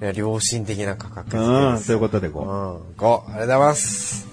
[0.00, 1.86] いや、良心的な価格うん、です。
[1.86, 2.32] そういうことでうん。
[2.32, 4.28] こ5、ありがとうございます。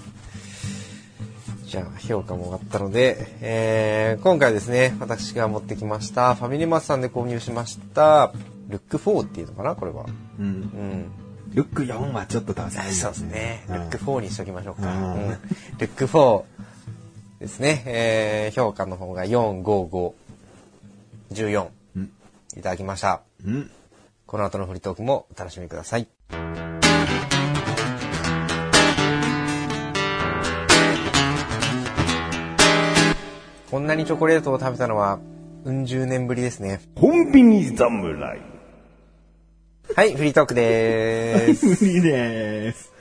[1.66, 8.34] じゃあ、評価も終わったので、えー、今回ですね、私が持ってきました、ファミリーマートさんで購入しました、
[8.68, 10.04] ルック4っていうのかなこれは。
[10.04, 10.08] う。
[10.42, 10.48] うん。
[10.48, 11.06] うん。
[11.54, 13.66] ルック4はちょっとダサいよそうですね。
[13.68, 14.94] ルうんック4にしときましょうか。
[14.94, 15.40] うんうん
[15.78, 16.44] ルック4
[17.40, 17.84] ですね。
[17.86, 20.14] えー、評価の方が4、5、5、
[21.34, 21.68] 14。
[21.98, 22.12] うん
[22.58, 23.22] いただきました。
[23.46, 23.72] うん。
[24.26, 26.08] この後のフリートークもお楽しみください。
[33.70, 35.20] こんなにチョコレートを食べたのは、
[35.64, 36.82] うん十年ぶりですね。
[36.96, 38.51] コンビニ侍。
[39.96, 41.66] はい、フリートークでーす。
[41.86, 42.92] 無理でーす。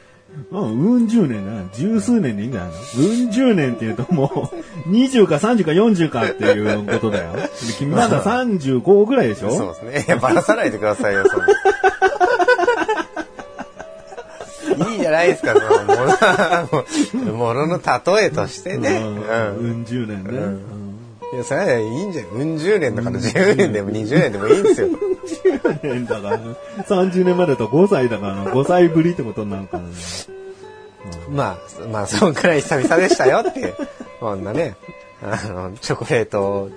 [0.51, 1.69] まあ、うん十年だな。
[1.73, 2.77] 十数年でいいんじゃないの？
[3.09, 4.51] うん十年って言うとも
[4.87, 7.33] う、20か30か40かっていうことだよ。
[7.35, 7.49] で
[7.79, 9.51] 君まだ35ぐらいでしょ？
[9.51, 10.05] そうですね。
[10.07, 11.47] いや、ばらさないでくださいよ、そんな。
[14.91, 15.95] いいじゃないですか、その、も
[17.27, 17.81] の、 ものの
[18.17, 18.91] 例えとしてね。
[18.91, 19.73] うんうん。
[19.73, 20.31] うん十年ね。
[20.31, 20.80] うん
[21.33, 22.27] いや、それはいいんじゃん。
[22.27, 24.89] うん十年だから10年でも20年でもいいんですよ。
[25.45, 26.39] 10年だから、
[26.85, 29.89] 30年までだと5歳だから、5歳ぶりってことになるからね。
[31.31, 33.75] まあ、まあ、そんくらい久々でしたよって。
[34.19, 34.75] こんなね、
[35.23, 36.71] あの、チョコレートを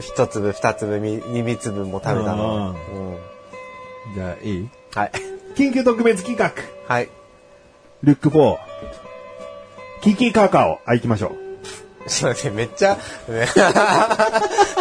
[0.00, 2.70] 一粒、二粒、み二粒も食べたの。
[2.70, 4.14] うん。
[4.14, 4.68] じゃあ、いい？
[4.94, 5.12] はい。
[5.56, 6.52] 緊急特別企画。
[6.86, 7.08] はい。
[8.02, 8.56] ルック4。
[10.02, 10.80] キキカカオ。
[10.84, 11.45] あ、行きましょう。
[12.06, 12.96] すいません、めっちゃ、
[13.28, 13.46] ね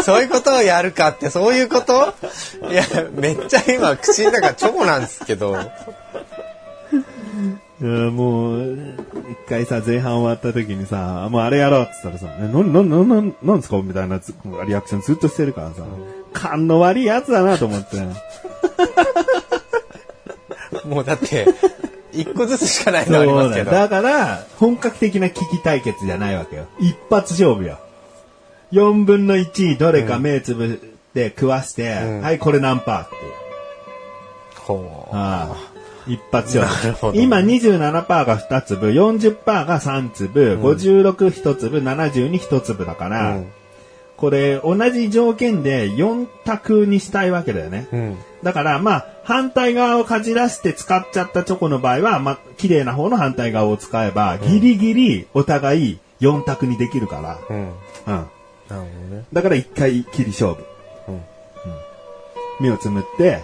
[0.04, 2.14] そういうことをやるかって、そういうこと？
[2.70, 2.84] いや、
[3.14, 5.58] めっちゃ今、口の中チョコなんですけど。
[7.82, 8.78] うんもう、一
[9.50, 13.82] 回さ、前半終わった時にさ、もうあれやろうって言ったらさ、え、な、な、な、な、なんですか？
[13.82, 14.34] みたいなつ
[14.66, 15.84] リアクションずっとしてるからさ、
[16.32, 17.98] 勘の悪いやつだなと思って。
[20.88, 21.48] もうだって、
[22.16, 23.72] 一個ずつしかないのありますけど。
[23.72, 26.66] だから、本格的な危機対決じゃないわけよ。
[26.80, 27.80] 一発勝負よ。
[28.72, 30.70] 4分の1どれか目つぶっ
[31.14, 33.16] て食わして、んはい、これ何パーって。
[34.62, 35.16] ほう。
[35.16, 35.76] ああ
[36.08, 37.18] 一発勝負。
[37.18, 43.52] 今27%が2粒、40%が3粒、56、1粒、72、1粒だから、うん
[44.18, 47.88] これ同じ条件で4択にしたいわけだよね。
[47.92, 48.18] うん。
[48.46, 57.40] だから、まあ、反対側をかじらして使っちゃったチョコの場合は、まあ、綺麗な方の反対側を使えば、ギリギリお互い4択にできるから。
[57.50, 57.58] うん。
[57.58, 57.74] うん。
[58.06, 58.28] なる
[58.70, 58.82] ほど
[59.16, 59.26] ね。
[59.34, 60.64] だから1回きり勝負。
[61.08, 61.22] うん
[62.60, 63.42] 目をつむって、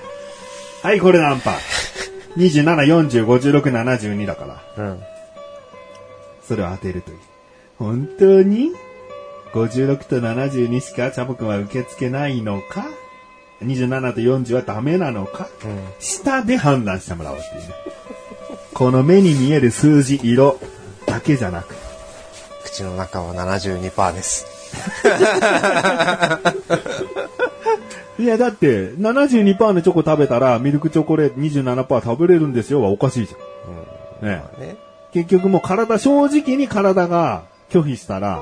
[0.83, 1.57] はい、これ何パー
[2.37, 2.63] ?27、
[3.09, 4.85] 40、56、72だから。
[4.85, 5.03] うん。
[6.43, 7.17] それを当てるという。
[7.79, 8.71] 本当に
[9.53, 12.85] ?56 と72しかチャボくんは受け付けないのか？
[13.63, 15.79] ?27 と40はダメなのか、うん。
[15.99, 17.75] 下で判断してもらおうっていうね。
[18.73, 20.59] この目に見える数字、色
[21.05, 21.75] だけじゃなく。
[22.63, 24.45] 口の中は72%です。
[28.19, 34.27] いや、だって、72%のチョコ食べたら、ミルクチョコレート27%食べれるんですよはおかしいじゃん。
[34.27, 34.77] ねえね。
[35.11, 38.39] 結局もう体、正直に体が拒否したら、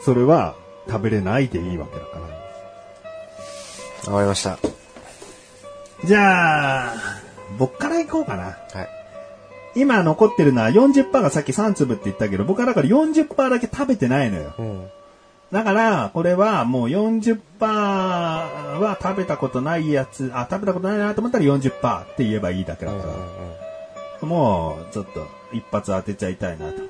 [0.00, 0.54] それは
[0.88, 2.37] 食べれないでいいわけだから。
[4.06, 4.58] わかりました。
[6.04, 6.94] じゃあ、
[7.58, 8.42] 僕から行こうかな。
[8.44, 8.88] はい。
[9.74, 14.52] 今残ってるのは40%がさっき3粒って言ったけど、僕はだから40%だけ食べてないのよ。
[14.58, 14.88] うん。
[15.52, 22.98] だから、これはもう40%は食べたことないやつ、あ、食べたことないなと思ったら40%って言えばいいだけだか
[24.22, 26.82] ら、もうちょっと一発当てちゃいたいなと。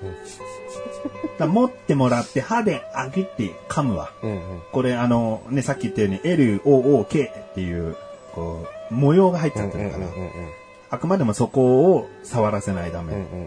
[1.38, 4.10] だ持ってもらって歯であげて噛むわ。
[4.22, 4.30] うん。
[4.30, 4.62] うん。
[4.72, 7.96] これあの、ね、さっき言ったように L、O、O、K っていう、
[8.34, 10.06] こう、模様が入っちゃってるから、
[10.90, 13.12] あくまでもそこを触らせないため。
[13.12, 13.40] うんうんうん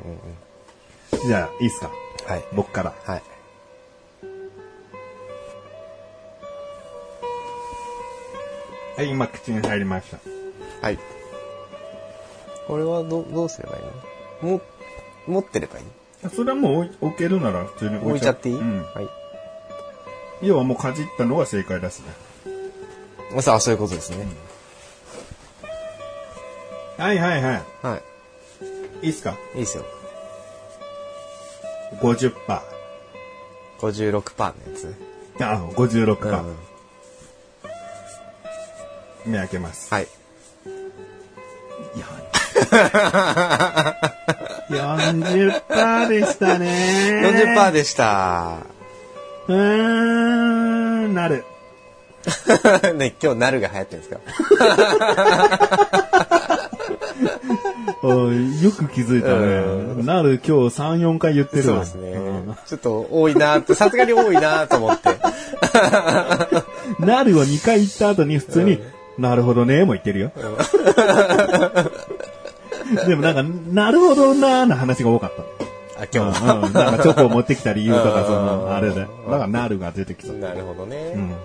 [1.22, 1.28] うん。
[1.28, 1.92] じゃあ、いいっすか？
[2.26, 2.44] はい。
[2.54, 2.94] 僕から。
[3.04, 3.24] はい。
[8.98, 10.20] はい、今口に入りました。
[10.82, 11.00] はい。
[12.68, 13.84] これはどどうすればいい
[14.44, 14.50] の？
[14.58, 14.62] も、
[15.28, 15.86] 持ってればいい？
[16.36, 18.84] それはもう置けるなら普通に置いちゃっていい、うん。
[18.94, 19.10] はい。
[20.48, 23.42] 要はもうかじったのが正解だしね。
[23.42, 24.28] さあ、そういうことですね。
[26.98, 28.04] はいはいははい。
[29.04, 29.08] い。
[29.08, 29.36] いいっすか？
[29.56, 29.86] いいですよ。
[32.02, 32.34] ?50%。
[33.80, 34.84] 56%のやつ？
[34.84, 34.96] ね。
[35.40, 36.44] あ、56%。
[36.44, 36.56] うん。
[39.32, 39.94] 目開けます。
[39.94, 40.08] はい。
[44.72, 47.22] 40%でしたね。
[47.56, 48.58] 40%でした。
[49.48, 51.44] うーん、なる。
[52.98, 54.20] ね、今日なるが流行ってるんですか？
[58.04, 59.30] よく気づいた
[59.98, 60.04] ね。
[60.04, 61.86] なる今日3、4回言ってるわ。
[61.86, 62.20] そうですねう
[62.52, 62.56] ん。
[62.66, 65.10] ちょっと多いなって、さすがに多いなと思って。
[67.04, 68.82] なるを2回言った後に普通に、
[69.18, 70.32] なるほどねも言ってるよ。
[73.08, 76.04] でもなんか、なるほどなーの話が多かった。
[76.04, 79.02] あ、今日うんうんなんかチョコを持ってきた理由とか、そうんの、あれで。
[79.02, 80.38] だから、なるが出てきそう。
[80.38, 81.14] なるほどね。
[81.16, 81.36] うん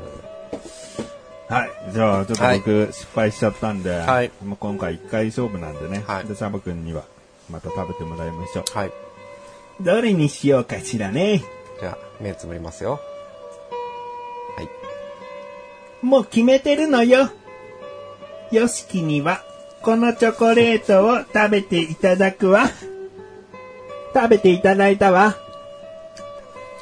[1.48, 1.70] はい。
[1.92, 6.02] じゃあ、ちょっと僕、失敗しちゃったんで、はいもう今回1回勝負なんでね。
[6.06, 7.04] はいで、サバ君には、
[7.50, 8.78] また食べてもらいましょう。
[8.78, 8.92] はい。
[9.80, 11.44] どれにしようかしらね。
[11.80, 12.98] じゃあ、目つぶりますよ。
[14.56, 14.68] はい。
[16.04, 17.30] もう決めてるのよ。
[18.50, 19.42] よしきには、
[19.82, 22.68] このチョコレートを食べていただくわ。
[24.14, 25.36] 食べていただいたわ。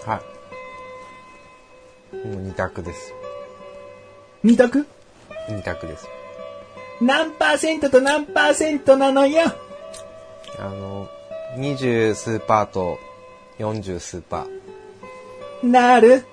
[0.06, 0.22] は
[2.12, 2.16] い。
[2.26, 3.12] もう二択です。
[4.42, 4.86] 二択？
[5.48, 6.06] 二択です。
[7.00, 9.52] 何パーセントと何パーセントなのよ。
[10.58, 11.08] あの、
[11.56, 12.98] 二十数パーと
[13.58, 15.66] 四十数パー。
[15.66, 16.24] なる。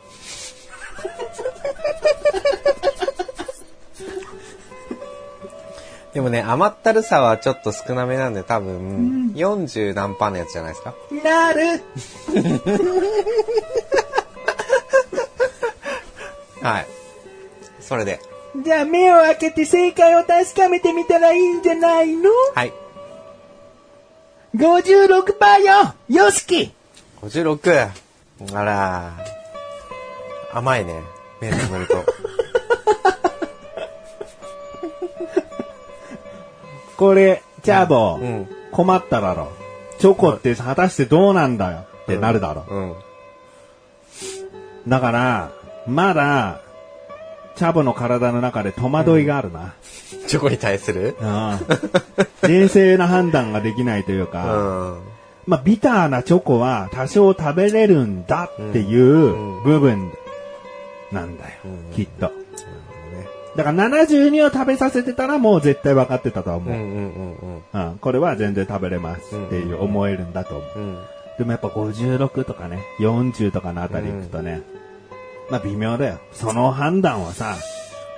[6.14, 10.94] でもね、甘ったるさはちょっと少なめなんで多分、40何パーのやつじゃないですか？
[11.24, 11.82] なる。
[16.62, 16.88] はい。
[17.80, 18.20] それで。
[18.64, 22.30] じゃあ目を開けて正解を確かめてみたらいいんじゃないの？
[22.54, 22.74] はい。
[24.56, 25.94] ?56% よ
[26.26, 26.74] よしき
[27.22, 27.90] 56。
[28.54, 29.14] あら。
[30.54, 31.02] 甘いね。
[31.40, 32.04] 目つぶると。
[37.02, 38.48] これ、チャーボー、うん。
[38.72, 39.52] 困っただろ。
[39.98, 42.64] チョコって果たしてどうなんだよってなるだろ。
[42.70, 42.94] うん。
[44.88, 45.52] だから、
[45.88, 46.62] まだ、
[47.56, 49.74] チャボの体の中で戸惑いがあるな。
[50.28, 51.16] チョコに対する？
[51.20, 51.60] うん
[52.48, 55.02] 冷静な判断ができないといううか、ん。
[55.48, 60.12] まあ、ビターなチョコは多少食べれるんだっていう部分
[61.12, 62.32] なんだよ、うんきっと。
[63.56, 66.74] ねだから72を食べさせてたらもう絶対分かってたとは思う。
[66.74, 67.90] うんうんうんうん。
[67.92, 70.80] うん、これは全然食べれますっていう思えるんだと思う。
[70.80, 70.98] うん。
[71.38, 74.62] でもやっぱ56とかね、40とかのあたり行くとね、
[75.50, 76.20] まあ微妙だよ。
[76.32, 77.56] その判断はさ、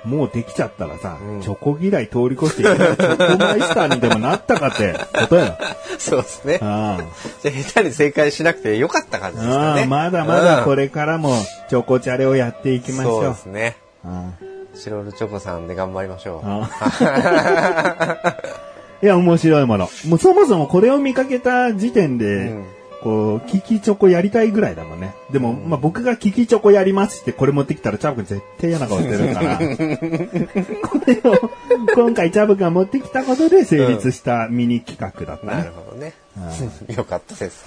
[0.04, 5.56] もうできちゃったらさ、うんチョコ嫌い通り越してチョコマイスターにでもなったかってことよ。
[5.98, 6.58] そうですね。
[6.62, 6.98] あ
[7.42, 9.82] じゃあ下手に正解しなくてよかった感じですかね。
[9.84, 11.34] あまだまだこれれからも
[11.68, 13.22] チョコチャレをやっていきましょう。
[13.24, 13.76] そうですね。
[14.04, 14.30] あ
[14.74, 16.40] チロルチョコさんで頑張りましょう。
[16.44, 18.36] あ
[19.02, 19.88] いや、面白いもの。
[20.06, 22.64] もうそもそもこれを見かけた時点で、うん
[23.04, 25.14] こう、キキチョコやりたいぐらいだもんね。
[25.30, 29.58] でも、まあ、僕がキキチョコやりますってこれ持ってきたらチャブ君絶対嫌な顔してるから。
[30.88, 31.50] これを、
[31.94, 35.70] 今回チャブ君が持ってきたことで成立したミニ企画だったなるね。
[35.76, 36.14] ほどね。
[36.96, 37.66] よかったです。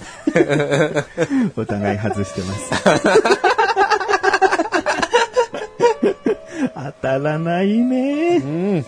[1.56, 3.67] お互い外してます。
[6.74, 8.36] 当たらないね。
[8.36, 8.84] うん。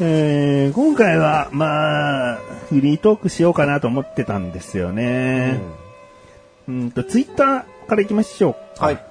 [0.00, 2.36] えー今回は、まあ、
[2.68, 5.60] フリートークしようかなと思ってたんですよね。
[6.68, 8.86] うんと、ツイッターから行きましょうか。
[8.86, 9.04] はい。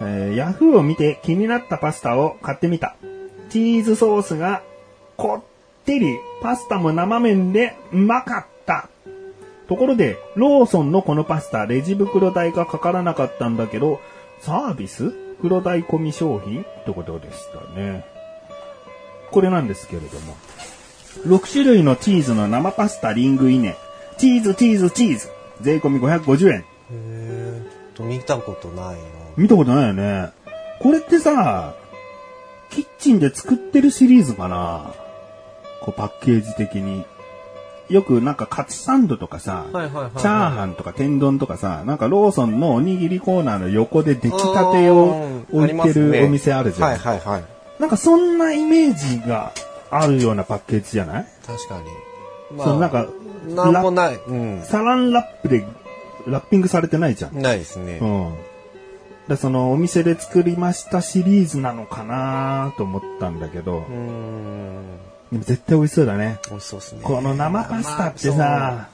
[0.00, 2.96] えー、ヤフーを見て気になったパスタを買ってみた。
[3.50, 4.62] チーズソースが
[5.16, 8.88] こってり、パスタも生麺でうまかった。
[9.68, 14.00] ところで、ローソンのこのパスタ、レジ袋代がかからなかったんだけど、
[14.40, 18.04] サービス袋代込み商品ってことでしたね。
[19.30, 20.36] これなんですけれども。
[21.26, 23.76] 6種類のチーズの生パスタリングイネ。
[24.18, 25.30] チーズ、チーズ、チーズ。
[25.60, 26.64] 税込み550円。
[26.90, 29.00] へーと見たことないな。
[29.36, 30.30] 見たことないよね。
[30.80, 31.74] これってさ、
[32.70, 34.92] キッチンで作ってるシリーズかな
[35.80, 37.04] こうパッケージ的に。
[37.88, 45.04] よくなんかカツサンドとかさ、チャーハンとか天丼とかさ、なんかローソンのおにぎりコーナーの横で出来たてを
[45.52, 46.90] うん置いてるお店あるじゃん。
[46.90, 47.44] はいはいはい。
[47.80, 49.52] なんかそんなイメージが
[49.90, 51.26] あるようなパッケージじゃない？
[51.46, 51.84] 確かに。
[52.62, 53.06] そのなんか、
[53.46, 54.16] なんもない。
[54.16, 54.62] うん。
[54.64, 55.64] サランラップで
[56.26, 57.40] ラッピングされてないじゃん。
[57.40, 58.04] ないですねう。
[58.04, 58.34] ん。
[59.28, 64.82] で、そのお店で作りましたシリーズなのかなと思ったんだけどう、ん。
[65.32, 66.38] でも絶対美味しそうだね。
[66.48, 67.00] 美味しそうですね。
[67.02, 68.88] この生パスタってまあさ、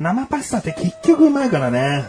[0.00, 2.04] 生パスタって結局うまいからね。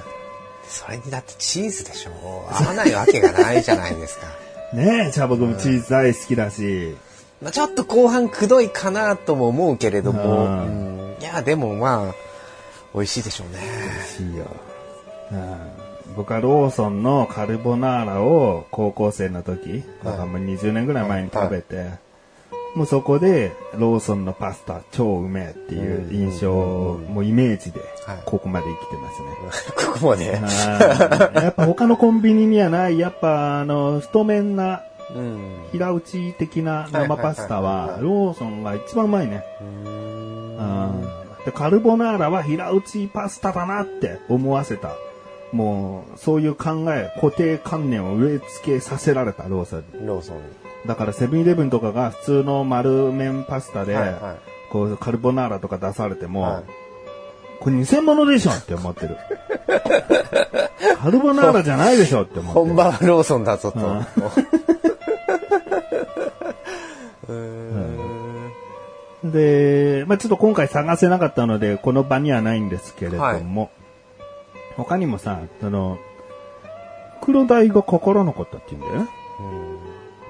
[0.68, 2.12] それにだってチーズでしょ
[2.49, 4.26] 合わないわけがないじゃないですか。
[4.74, 6.95] ねえ、じゃあ僕もチーズ大好きだし。
[7.41, 12.16] まあちょっと後半くどいかなとも思うけれども、うんうんいや、でもまあ、
[12.93, 13.60] 美味しいでしょうね。
[14.20, 14.45] 美味しいよ。
[15.32, 15.84] うん
[16.16, 21.91] 僕はローソンのカルボナーラを高校生の時、だからもう20年ぐらい前に食べて、
[22.76, 29.28] もうそこでローソンのパスタ超うめえっていう印象、もうイメージではいここまで生きてますね。
[29.93, 30.36] ここまで。
[30.36, 34.82] はいやっぱ他のコンビニにはない、やっぱあの、太麺な
[35.15, 35.65] うん。
[35.71, 39.43] 平打ち的な生パスタはいはいはいははいローソンが一番うまいね。
[41.45, 44.91] でカルボナーラは平打ちパスタだなって思わせた。
[45.51, 50.07] もう、そういう考え、固定観念を植え付けさせられたローソンに。
[50.07, 50.43] ローソンに。
[50.86, 56.64] だからセブンイレブンとかが普通の丸麺パスタで、はいはいこうカルボナーラとか出されても、はい
[57.60, 59.16] これ偽物でしょって思ってる。
[61.02, 62.66] カルボナーラじゃないでしょって思ってる。
[62.66, 63.80] 本場はローソンだぞと。
[69.24, 73.72] で、まあちょっと今回探せなかったので、この場にはないんですけれども、
[74.76, 75.98] 他にもさ、その、
[77.22, 79.10] 黒鯛が心残ったって言うんだよね。
[79.40, 79.72] うん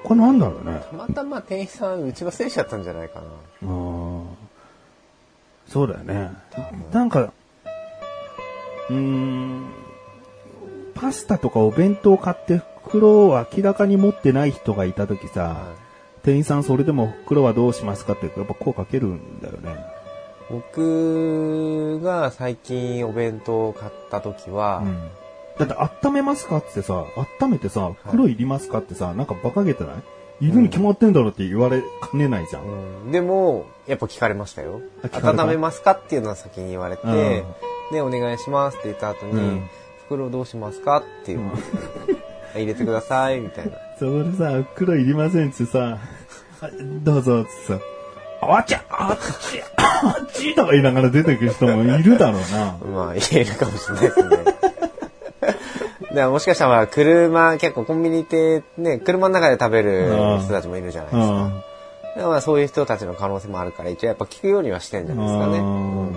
[0.04, 0.82] これなんだろうね。
[0.90, 3.20] たまたま店員さん打ち忘れちゃったんじゃないか
[3.62, 3.68] な。
[3.68, 4.24] うん
[5.66, 6.30] そうだよね。
[6.92, 7.32] なんか、
[8.90, 9.72] うーん、
[10.94, 15.84] パスタとかお弁当買って袋を明らかに持ってない人がいた時さ、はい
[16.24, 19.76] 店員さんそれでも袋はどうしますかってやっぱ声かけるんだよね。
[20.50, 25.10] 僕が最近お弁当を買った時は、うん
[25.58, 25.74] だって
[26.08, 27.04] 温めますかってさ、
[27.40, 29.92] 温めてさ、袋いりますかってさ、なんか馬鹿げてな
[30.40, 30.48] い？
[30.48, 32.64] いるに決まってんだろって言われかねないじゃん。
[32.64, 34.80] うんでも、やっぱ聞かれましたよ。
[35.12, 37.14] 温めますかっていうのは先に言われて、うん
[37.92, 39.68] で、お願いしますって言った後に、うん
[40.06, 41.40] 袋どうしますかっていう、
[42.54, 43.72] 入れてください、みたいな。
[43.98, 45.98] それさ、袋いりませんってさ、
[46.60, 46.68] あ
[47.02, 47.78] どうぞってさ、
[48.42, 52.76] あっちゃあっちあっちとか言いながら出てくる人もいるだろうな。
[52.92, 54.73] まあ、言えるかもしれないですね。
[56.14, 60.08] でももしかしたら車、結構コンビニってね、車の中で食べる
[60.40, 61.34] 人たちもいるじゃないですか。
[61.34, 61.50] うん。
[61.50, 61.64] だか
[62.16, 65.58] らまあそういう人たちの可能性もあるから、一応やっぱ聞くようにはしてんじゃないですかね。
[65.58, 66.16] うん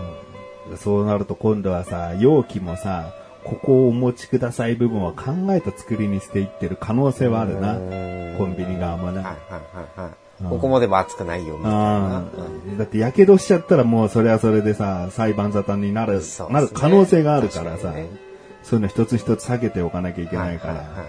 [0.75, 8.35] そうなると今度はさ、容器もさ、ここをお持ちください部分を考えた作りにしていってる可能性はあるなうん。
[8.37, 9.19] コンビニ側もね。
[9.19, 9.33] はいはい
[9.75, 10.11] はいはい。
[10.11, 12.19] うんここまでは熱くないよ、みたいな。
[12.19, 18.26] うんだって、やけどしちゃったらもうそれはそれでさ、裁判沙汰になる、ねなる可能性があるからさ、ね
[18.69, 21.05] そういうの一つ一つ避けておかなきゃいけないから、はいはいはい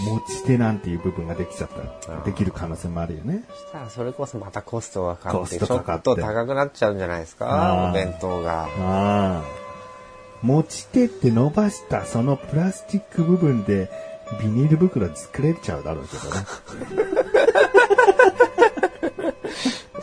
[0.00, 1.78] 持ち手なんていう部分ができちゃった
[2.10, 3.44] ら、うんできる可能性もあるよね。
[3.48, 8.66] そしたらそれこそまたコストがかかコって、ちょっと高くなっちゃうんじゃないですあか、ーお弁当が。
[10.42, 13.88] 持ち手って伸ばしたそのプラスチック部分で
[14.40, 16.40] ビニール袋作れちゃうだろうけどね。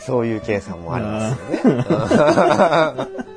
[0.00, 1.84] そういう計算もありますよね。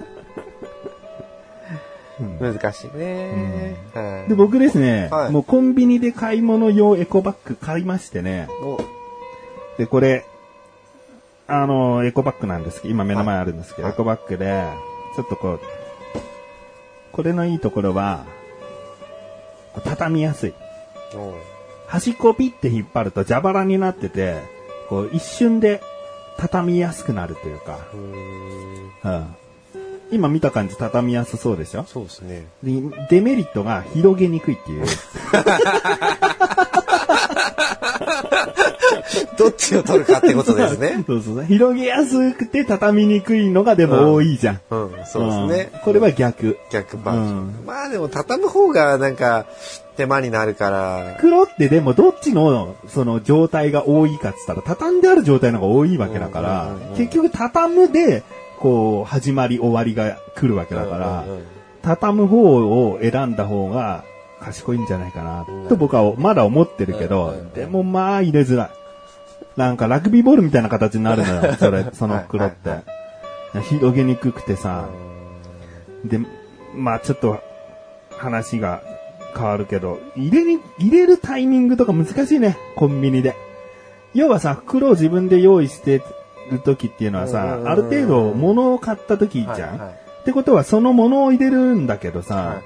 [2.19, 3.75] 難しいね。
[3.93, 4.29] はい。
[4.29, 5.31] で、僕ですね、はい。
[5.31, 8.79] もうコンビニで買い物用エコバッグ買いましてね、お。
[9.77, 10.25] で、これ、
[11.47, 13.93] あの、エコバッグなんですけど、今目の前あるんですけど、はい。
[13.93, 14.65] エコバッグで、
[15.15, 15.59] ちょっとこう、
[17.11, 18.25] これのいいところは、
[19.83, 20.53] 畳みやすい。
[21.15, 21.33] お。
[21.87, 24.41] 端っこをピッて引っ張ると蛇腹になってて、
[24.89, 25.81] こう一瞬で
[26.37, 27.79] 畳みやすくなるというか、
[29.03, 29.07] う
[30.15, 31.85] 今見た感じ畳みやすそうでしょ？
[31.87, 32.47] そうですね。
[32.63, 32.71] で
[33.09, 34.85] デメリットが広げにくいっていう。
[39.37, 41.03] どっちを取るかってことですね。
[41.07, 41.45] そうそうそう。
[41.45, 44.59] 広げやすくて畳みにくいのがでも多いじゃん。
[44.69, 45.79] うん、そうですねうん。
[45.81, 46.57] これは逆。
[46.71, 47.39] 逆バージョン。
[47.63, 49.45] うまあでも畳む方がなんか
[49.97, 58.23] 手間になるから、黒ってでもどっちのその状態が多いかって言ったら畳んである状態の方が多いわけだからうんうんうんうん、結局畳むで、
[58.59, 61.25] こう、始まり終わりが来るわけだから
[61.81, 64.03] 畳む方を選んだ方が
[64.39, 68.69] 賢いんじゃないかなと僕はまだ思ってるけどうん、でもまあ入れづらい。
[69.55, 72.81] なんかラグビーボールみたいな形になるのよ、それ、その袋って。
[73.61, 74.89] 広げにくくてさ、
[76.03, 76.19] で、
[76.73, 77.39] まあちょっと
[78.17, 78.81] 話が
[79.35, 83.35] 変わるけど、入れに、入れるタイミングとか難しいね、コンビニで。
[84.13, 86.01] 要はさ、袋を自分で用意して
[86.51, 89.99] る時っていうのはさある程度物を買った時じゃん、はいはい。
[90.21, 92.61] ってことはその物を入れるんだけどさ、は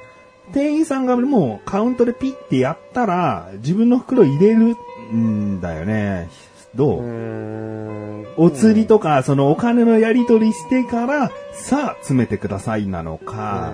[0.54, 4.76] 店員さんがもうカウントでピッてやったら、自分の袋入れる
[5.14, 6.30] んだよね。
[6.74, 8.26] どう？
[8.38, 13.74] お釣りとか、そのお金のやり取りしてから、さあ、詰めてくださいなのか、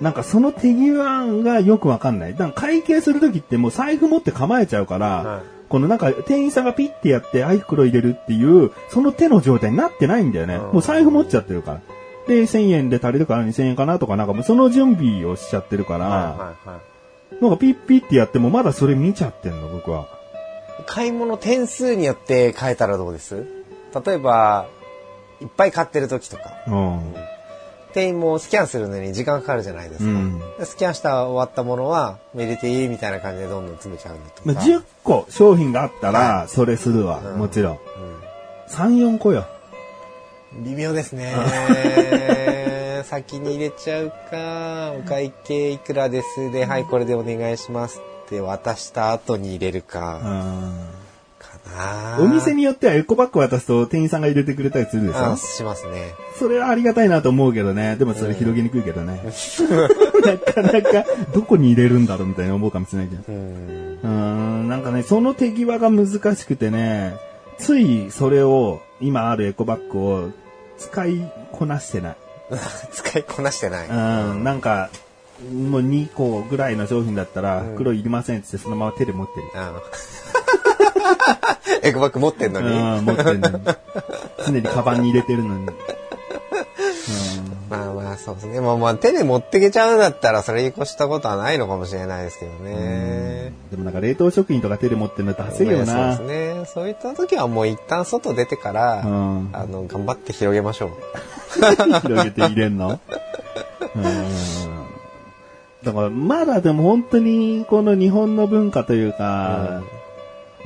[0.00, 2.32] なんかその手際がよくわかんない。
[2.32, 10.54] だから会計するときってもう財布持って構えちゃうから、はいこのなんか店員さんがピッてやって、あい袋入れるっていう、その手の状態になってないんだよね。
[10.54, 11.80] うんもう財布持っちゃってるから。
[12.28, 16.80] で、1000円で足りるから2000円かなとか、なんかもうその準備をしちゃってるから、はいはいは
[17.32, 17.42] い。
[17.42, 20.06] なんかピッピッてやってもまだそれ見ちゃってんの、僕は。
[20.86, 23.44] 買い物点数によって変えたらどうです？
[24.06, 24.68] 例えば、
[25.40, 27.14] いっぱい買ってる時とか、うん。
[27.94, 30.10] 店員もスキャンするのに時間かかるじゃないですか。
[30.10, 34.40] うんでスキャンした終わったものは、入れていいみたいな感じでどんどん詰めちゃうのとか。
[34.44, 37.78] まあ、10個商品があったら、それするわ、うんもちろん。
[38.68, 39.46] 3、4個よ。
[40.56, 41.34] うん微妙ですね。
[43.04, 51.03] 先に入れちゃうか、お会計いくらですで、はい、これでお願いしますって渡した後に入れるうか、ん。
[52.20, 55.32] お店によってはエコバッグ渡すと店員さんが入れてくれたりするでしょ？
[55.32, 56.14] あしますね。
[56.38, 57.96] それはありがたいなと思うけどね。
[57.96, 59.22] でもそれ広げにくいけどね。
[60.24, 63.22] なかなかどこに入れるんだろうみたいに思うかもしれないけど。
[63.28, 63.98] うん。
[64.02, 67.16] うーん、なんかね、その手際が難しくてね、
[67.58, 70.30] ついそれを、今あるエコバッグを
[70.78, 72.16] 使いこなしてない。
[72.92, 73.88] 使いこなしてない。
[73.88, 73.92] う
[74.34, 74.90] ん、なんか、
[75.52, 79.46] もう2個ぐらいの商品だったら、うん袋いりませんってってそのまま手で持ってる。
[79.54, 79.80] あの
[81.82, 82.68] エコバッグ持ってんのに。
[82.68, 83.58] うん、持ってるのに。
[84.46, 85.66] 常にカバンに入れてるのに。
[87.70, 88.60] まあまあそうですね。
[88.60, 93.52] まあまあ手で持ってけちゃうんだったらそれに越したことはないのかもしれないですけどね。
[93.70, 96.16] でもなんか冷凍食品とか手で持ってるのダセいよな。
[96.16, 96.64] そうですね。
[96.66, 100.90] そういった時はもう一旦外出てから、うんあの、頑張って広げましょう。
[102.00, 103.00] 広げて入れんの？
[103.96, 104.74] うん
[105.84, 109.82] だから、まだでも本当にこの日本の文化というか、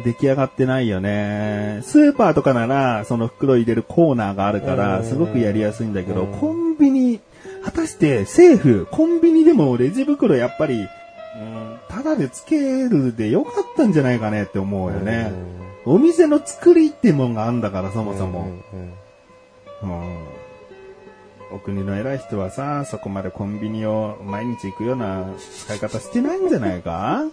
[0.05, 1.81] 出来上がってないよね。
[1.83, 5.05] スーパーとかなら、その袋入れるコーナーがあるから、うん。
[5.05, 6.39] すごくやりやすいんだけど、うん。
[6.39, 7.21] コンビニ、
[7.65, 15.33] 果たして政府、コンビニでもレジ袋やっぱり、うん、ただでつけるでよかったんじゃないかねって思うよね。
[15.85, 18.49] お店の作りってもんがあんだから、そもそも。
[19.83, 19.89] うん。
[21.51, 27.25] お国の偉い人はさ、そこまでコンビニを毎日行くような使い方してないんじゃないか？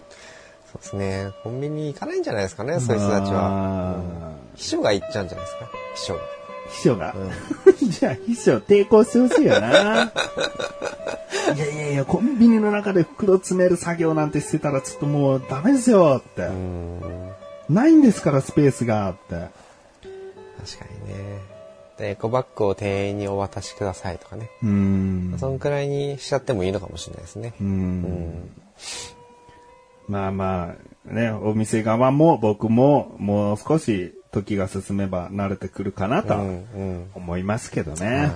[0.76, 1.32] そうですね。
[1.44, 3.96] コンビニ行かないんじゃないですかね、そういう人たちは。
[3.98, 6.20] あ秘書が行っちゃうんじゃないですか、秘書が。
[6.20, 6.26] ー
[6.70, 7.16] 秘書が？
[8.00, 10.12] じゃあ秘書抵抗してほしいよな。
[11.56, 16.42] いやいやいや、コンビニの中で袋詰める作業なんてしてたらちょっともうダメですよって。
[16.42, 17.00] うん。
[17.70, 19.20] ないんですからスペースがって。
[19.30, 19.50] 確
[20.80, 21.40] かにね。
[21.98, 24.50] で、エコバッグを店員にお渡しくださいとかね。
[24.64, 25.36] うーん。
[25.40, 27.54] そんくらいにしちゃってもいいのかもしれないですね。
[27.62, 27.64] う。
[27.64, 28.50] うんん。
[30.08, 30.76] まあま
[31.10, 36.66] あ、ね、お店側も僕ももう少し時が進めば慣れてくるかなとうん。
[36.76, 37.06] うん。
[37.16, 38.32] 思いますけどね。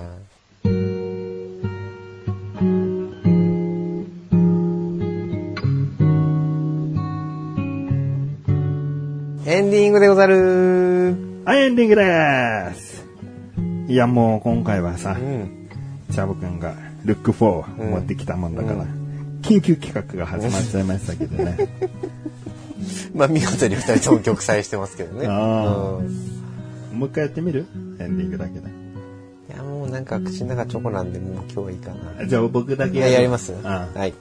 [9.46, 13.04] エンディングでござるはい、エンディングです。
[13.88, 15.68] いや、もう今回はさう、ん。
[16.12, 18.86] チャボくんがルック4うん持ってきたもんだから、う
[19.42, 21.68] 緊急企画が始まっちゃいましたけどね。
[23.14, 25.26] まあ見事に二人とも玉砕してますけどね。
[25.26, 26.30] うん
[26.98, 27.66] もう一回やってみる？
[27.98, 28.60] エンディングだけで。
[28.60, 32.26] いや、もうなんか口の中チョコなんで、もう今日はいいかな。
[32.26, 34.12] じゃあ僕だけいや、やりますうんはい。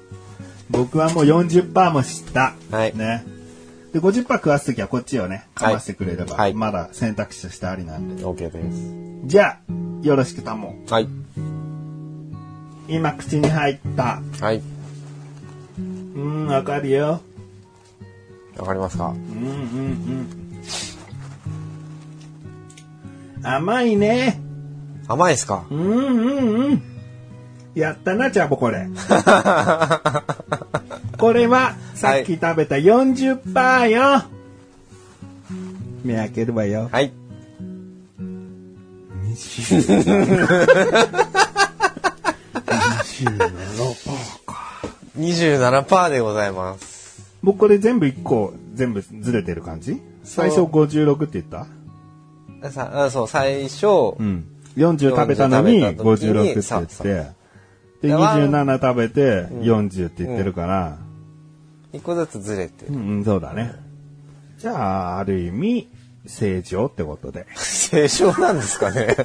[0.70, 2.54] 僕はもう40%も知った。
[2.72, 3.26] はいね。
[3.92, 8.24] で、50%食わすときはこっちをね、かましてくれれば、はいまだ選択肢としてありなんで。
[8.24, 9.28] OK です。
[9.28, 9.58] じゃあ、
[10.04, 10.86] よろしくたもん。
[10.88, 11.08] はい。
[12.88, 14.22] 今口に入った。
[14.40, 14.62] はい。
[16.20, 17.22] うん、わかるよ。
[18.58, 19.08] わかりますか？
[19.10, 19.20] うんうん
[23.42, 23.46] うん。
[23.46, 24.42] 甘いね。
[25.08, 25.64] 甘いですか？
[25.70, 26.82] うんうんうん。
[27.76, 28.88] やったな、チャボこれ。
[31.18, 34.24] これは、さっき食べた40%よ。
[36.04, 36.90] 目開けるわよ。
[36.92, 37.14] はい。
[39.32, 41.20] 27%か。
[45.20, 47.36] 27%でございます。
[47.44, 50.02] 僕これ全部1個、全部ずれてる感じ？
[50.24, 51.68] 最初56って言った？
[52.72, 54.46] さあそう、最初、うん。
[54.78, 57.32] 40食べたのに40食べた時に56って言って、
[58.02, 59.22] で、でワン27食べて
[59.64, 60.98] 40って言ってるから、
[61.92, 62.92] 一個ずつずれてう。
[62.92, 63.74] ん、うん、そうだね。
[64.58, 65.90] じゃあ、ある意味、
[66.28, 67.48] 正常ってことで。
[67.56, 69.16] 正常なんですかね。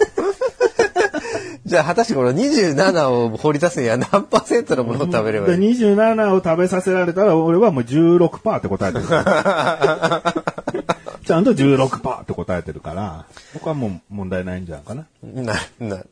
[1.75, 10.35] じゃあ、果たしてこの27を掘り出すには何パーセントのものを食べればでいい27を食べさせられたら、俺はもう16%って答えてるから。
[11.27, 15.07] ちゃんと16%って答えてるから、僕はもう問題ないんじゃないかな。
[15.25, 16.05] な、な、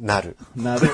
[0.00, 0.36] なる。
[0.56, 0.88] なる。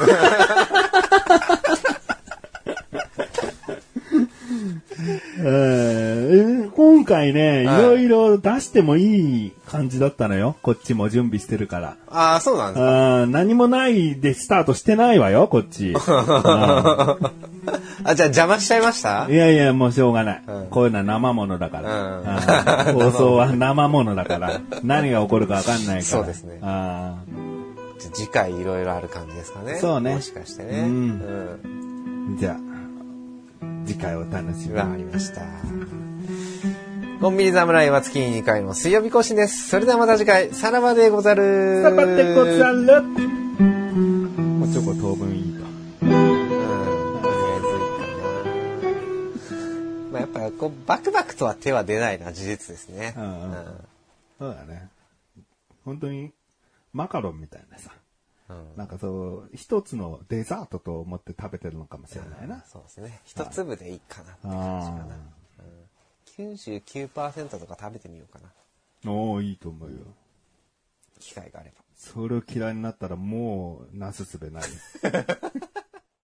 [5.38, 10.56] えー今回ね、いはいろいろ出してもいい感じだったのよ。
[10.62, 11.96] こっちも準備してるから。
[12.08, 13.26] ああ、そうなんですか。
[13.26, 15.94] 何もないでスタートしてないわよ、こっち。
[15.96, 17.16] あ
[18.04, 19.26] あ、じゃあ邪魔しちゃいました？
[19.26, 20.42] ーいやいや、もうしょうがない。
[20.46, 22.18] うんこういうのは生ものだから。
[22.18, 24.60] うん放送は生ものだから。
[24.84, 26.02] 何が起こるかわかんないから。
[26.02, 27.14] そうですねあ
[28.12, 29.78] 次回いろいろある感じですかね。
[29.80, 30.70] そうねもしかしてね。
[30.80, 30.88] うんう
[31.68, 32.56] んーじゃあ、
[33.86, 34.74] 次回お楽しみに。
[34.74, 35.42] わかりました。
[37.20, 39.68] コンビニ侍は月に2回の水曜日更新です。
[39.68, 41.82] それではまた次回、さらばでござる。
[41.82, 43.02] さばってござる。
[43.02, 45.60] もうちょこ当分いいと。
[46.02, 48.06] うん、とりあえずいいか
[50.10, 50.12] な。
[50.12, 53.14] まあ、やっぱこう、バクバクとは手は出ないな、事実ですね。
[53.16, 53.54] うんうん
[54.38, 54.90] そうだね。
[55.86, 56.32] 本当に、
[56.92, 57.95] マカロンみたいなさ。
[58.48, 62.64] うんなんかそう、一つのデザートと思って食べてるのかもしれないな。
[62.70, 63.20] そうですね。
[63.24, 65.16] 一粒でいいかなって感じかな。
[66.36, 69.10] 99%とか食べてみようかな。
[69.10, 69.96] おおいいと思うよ。
[71.18, 71.82] 機会があれば。
[71.96, 74.62] それを嫌いになったらもう、なすすべない。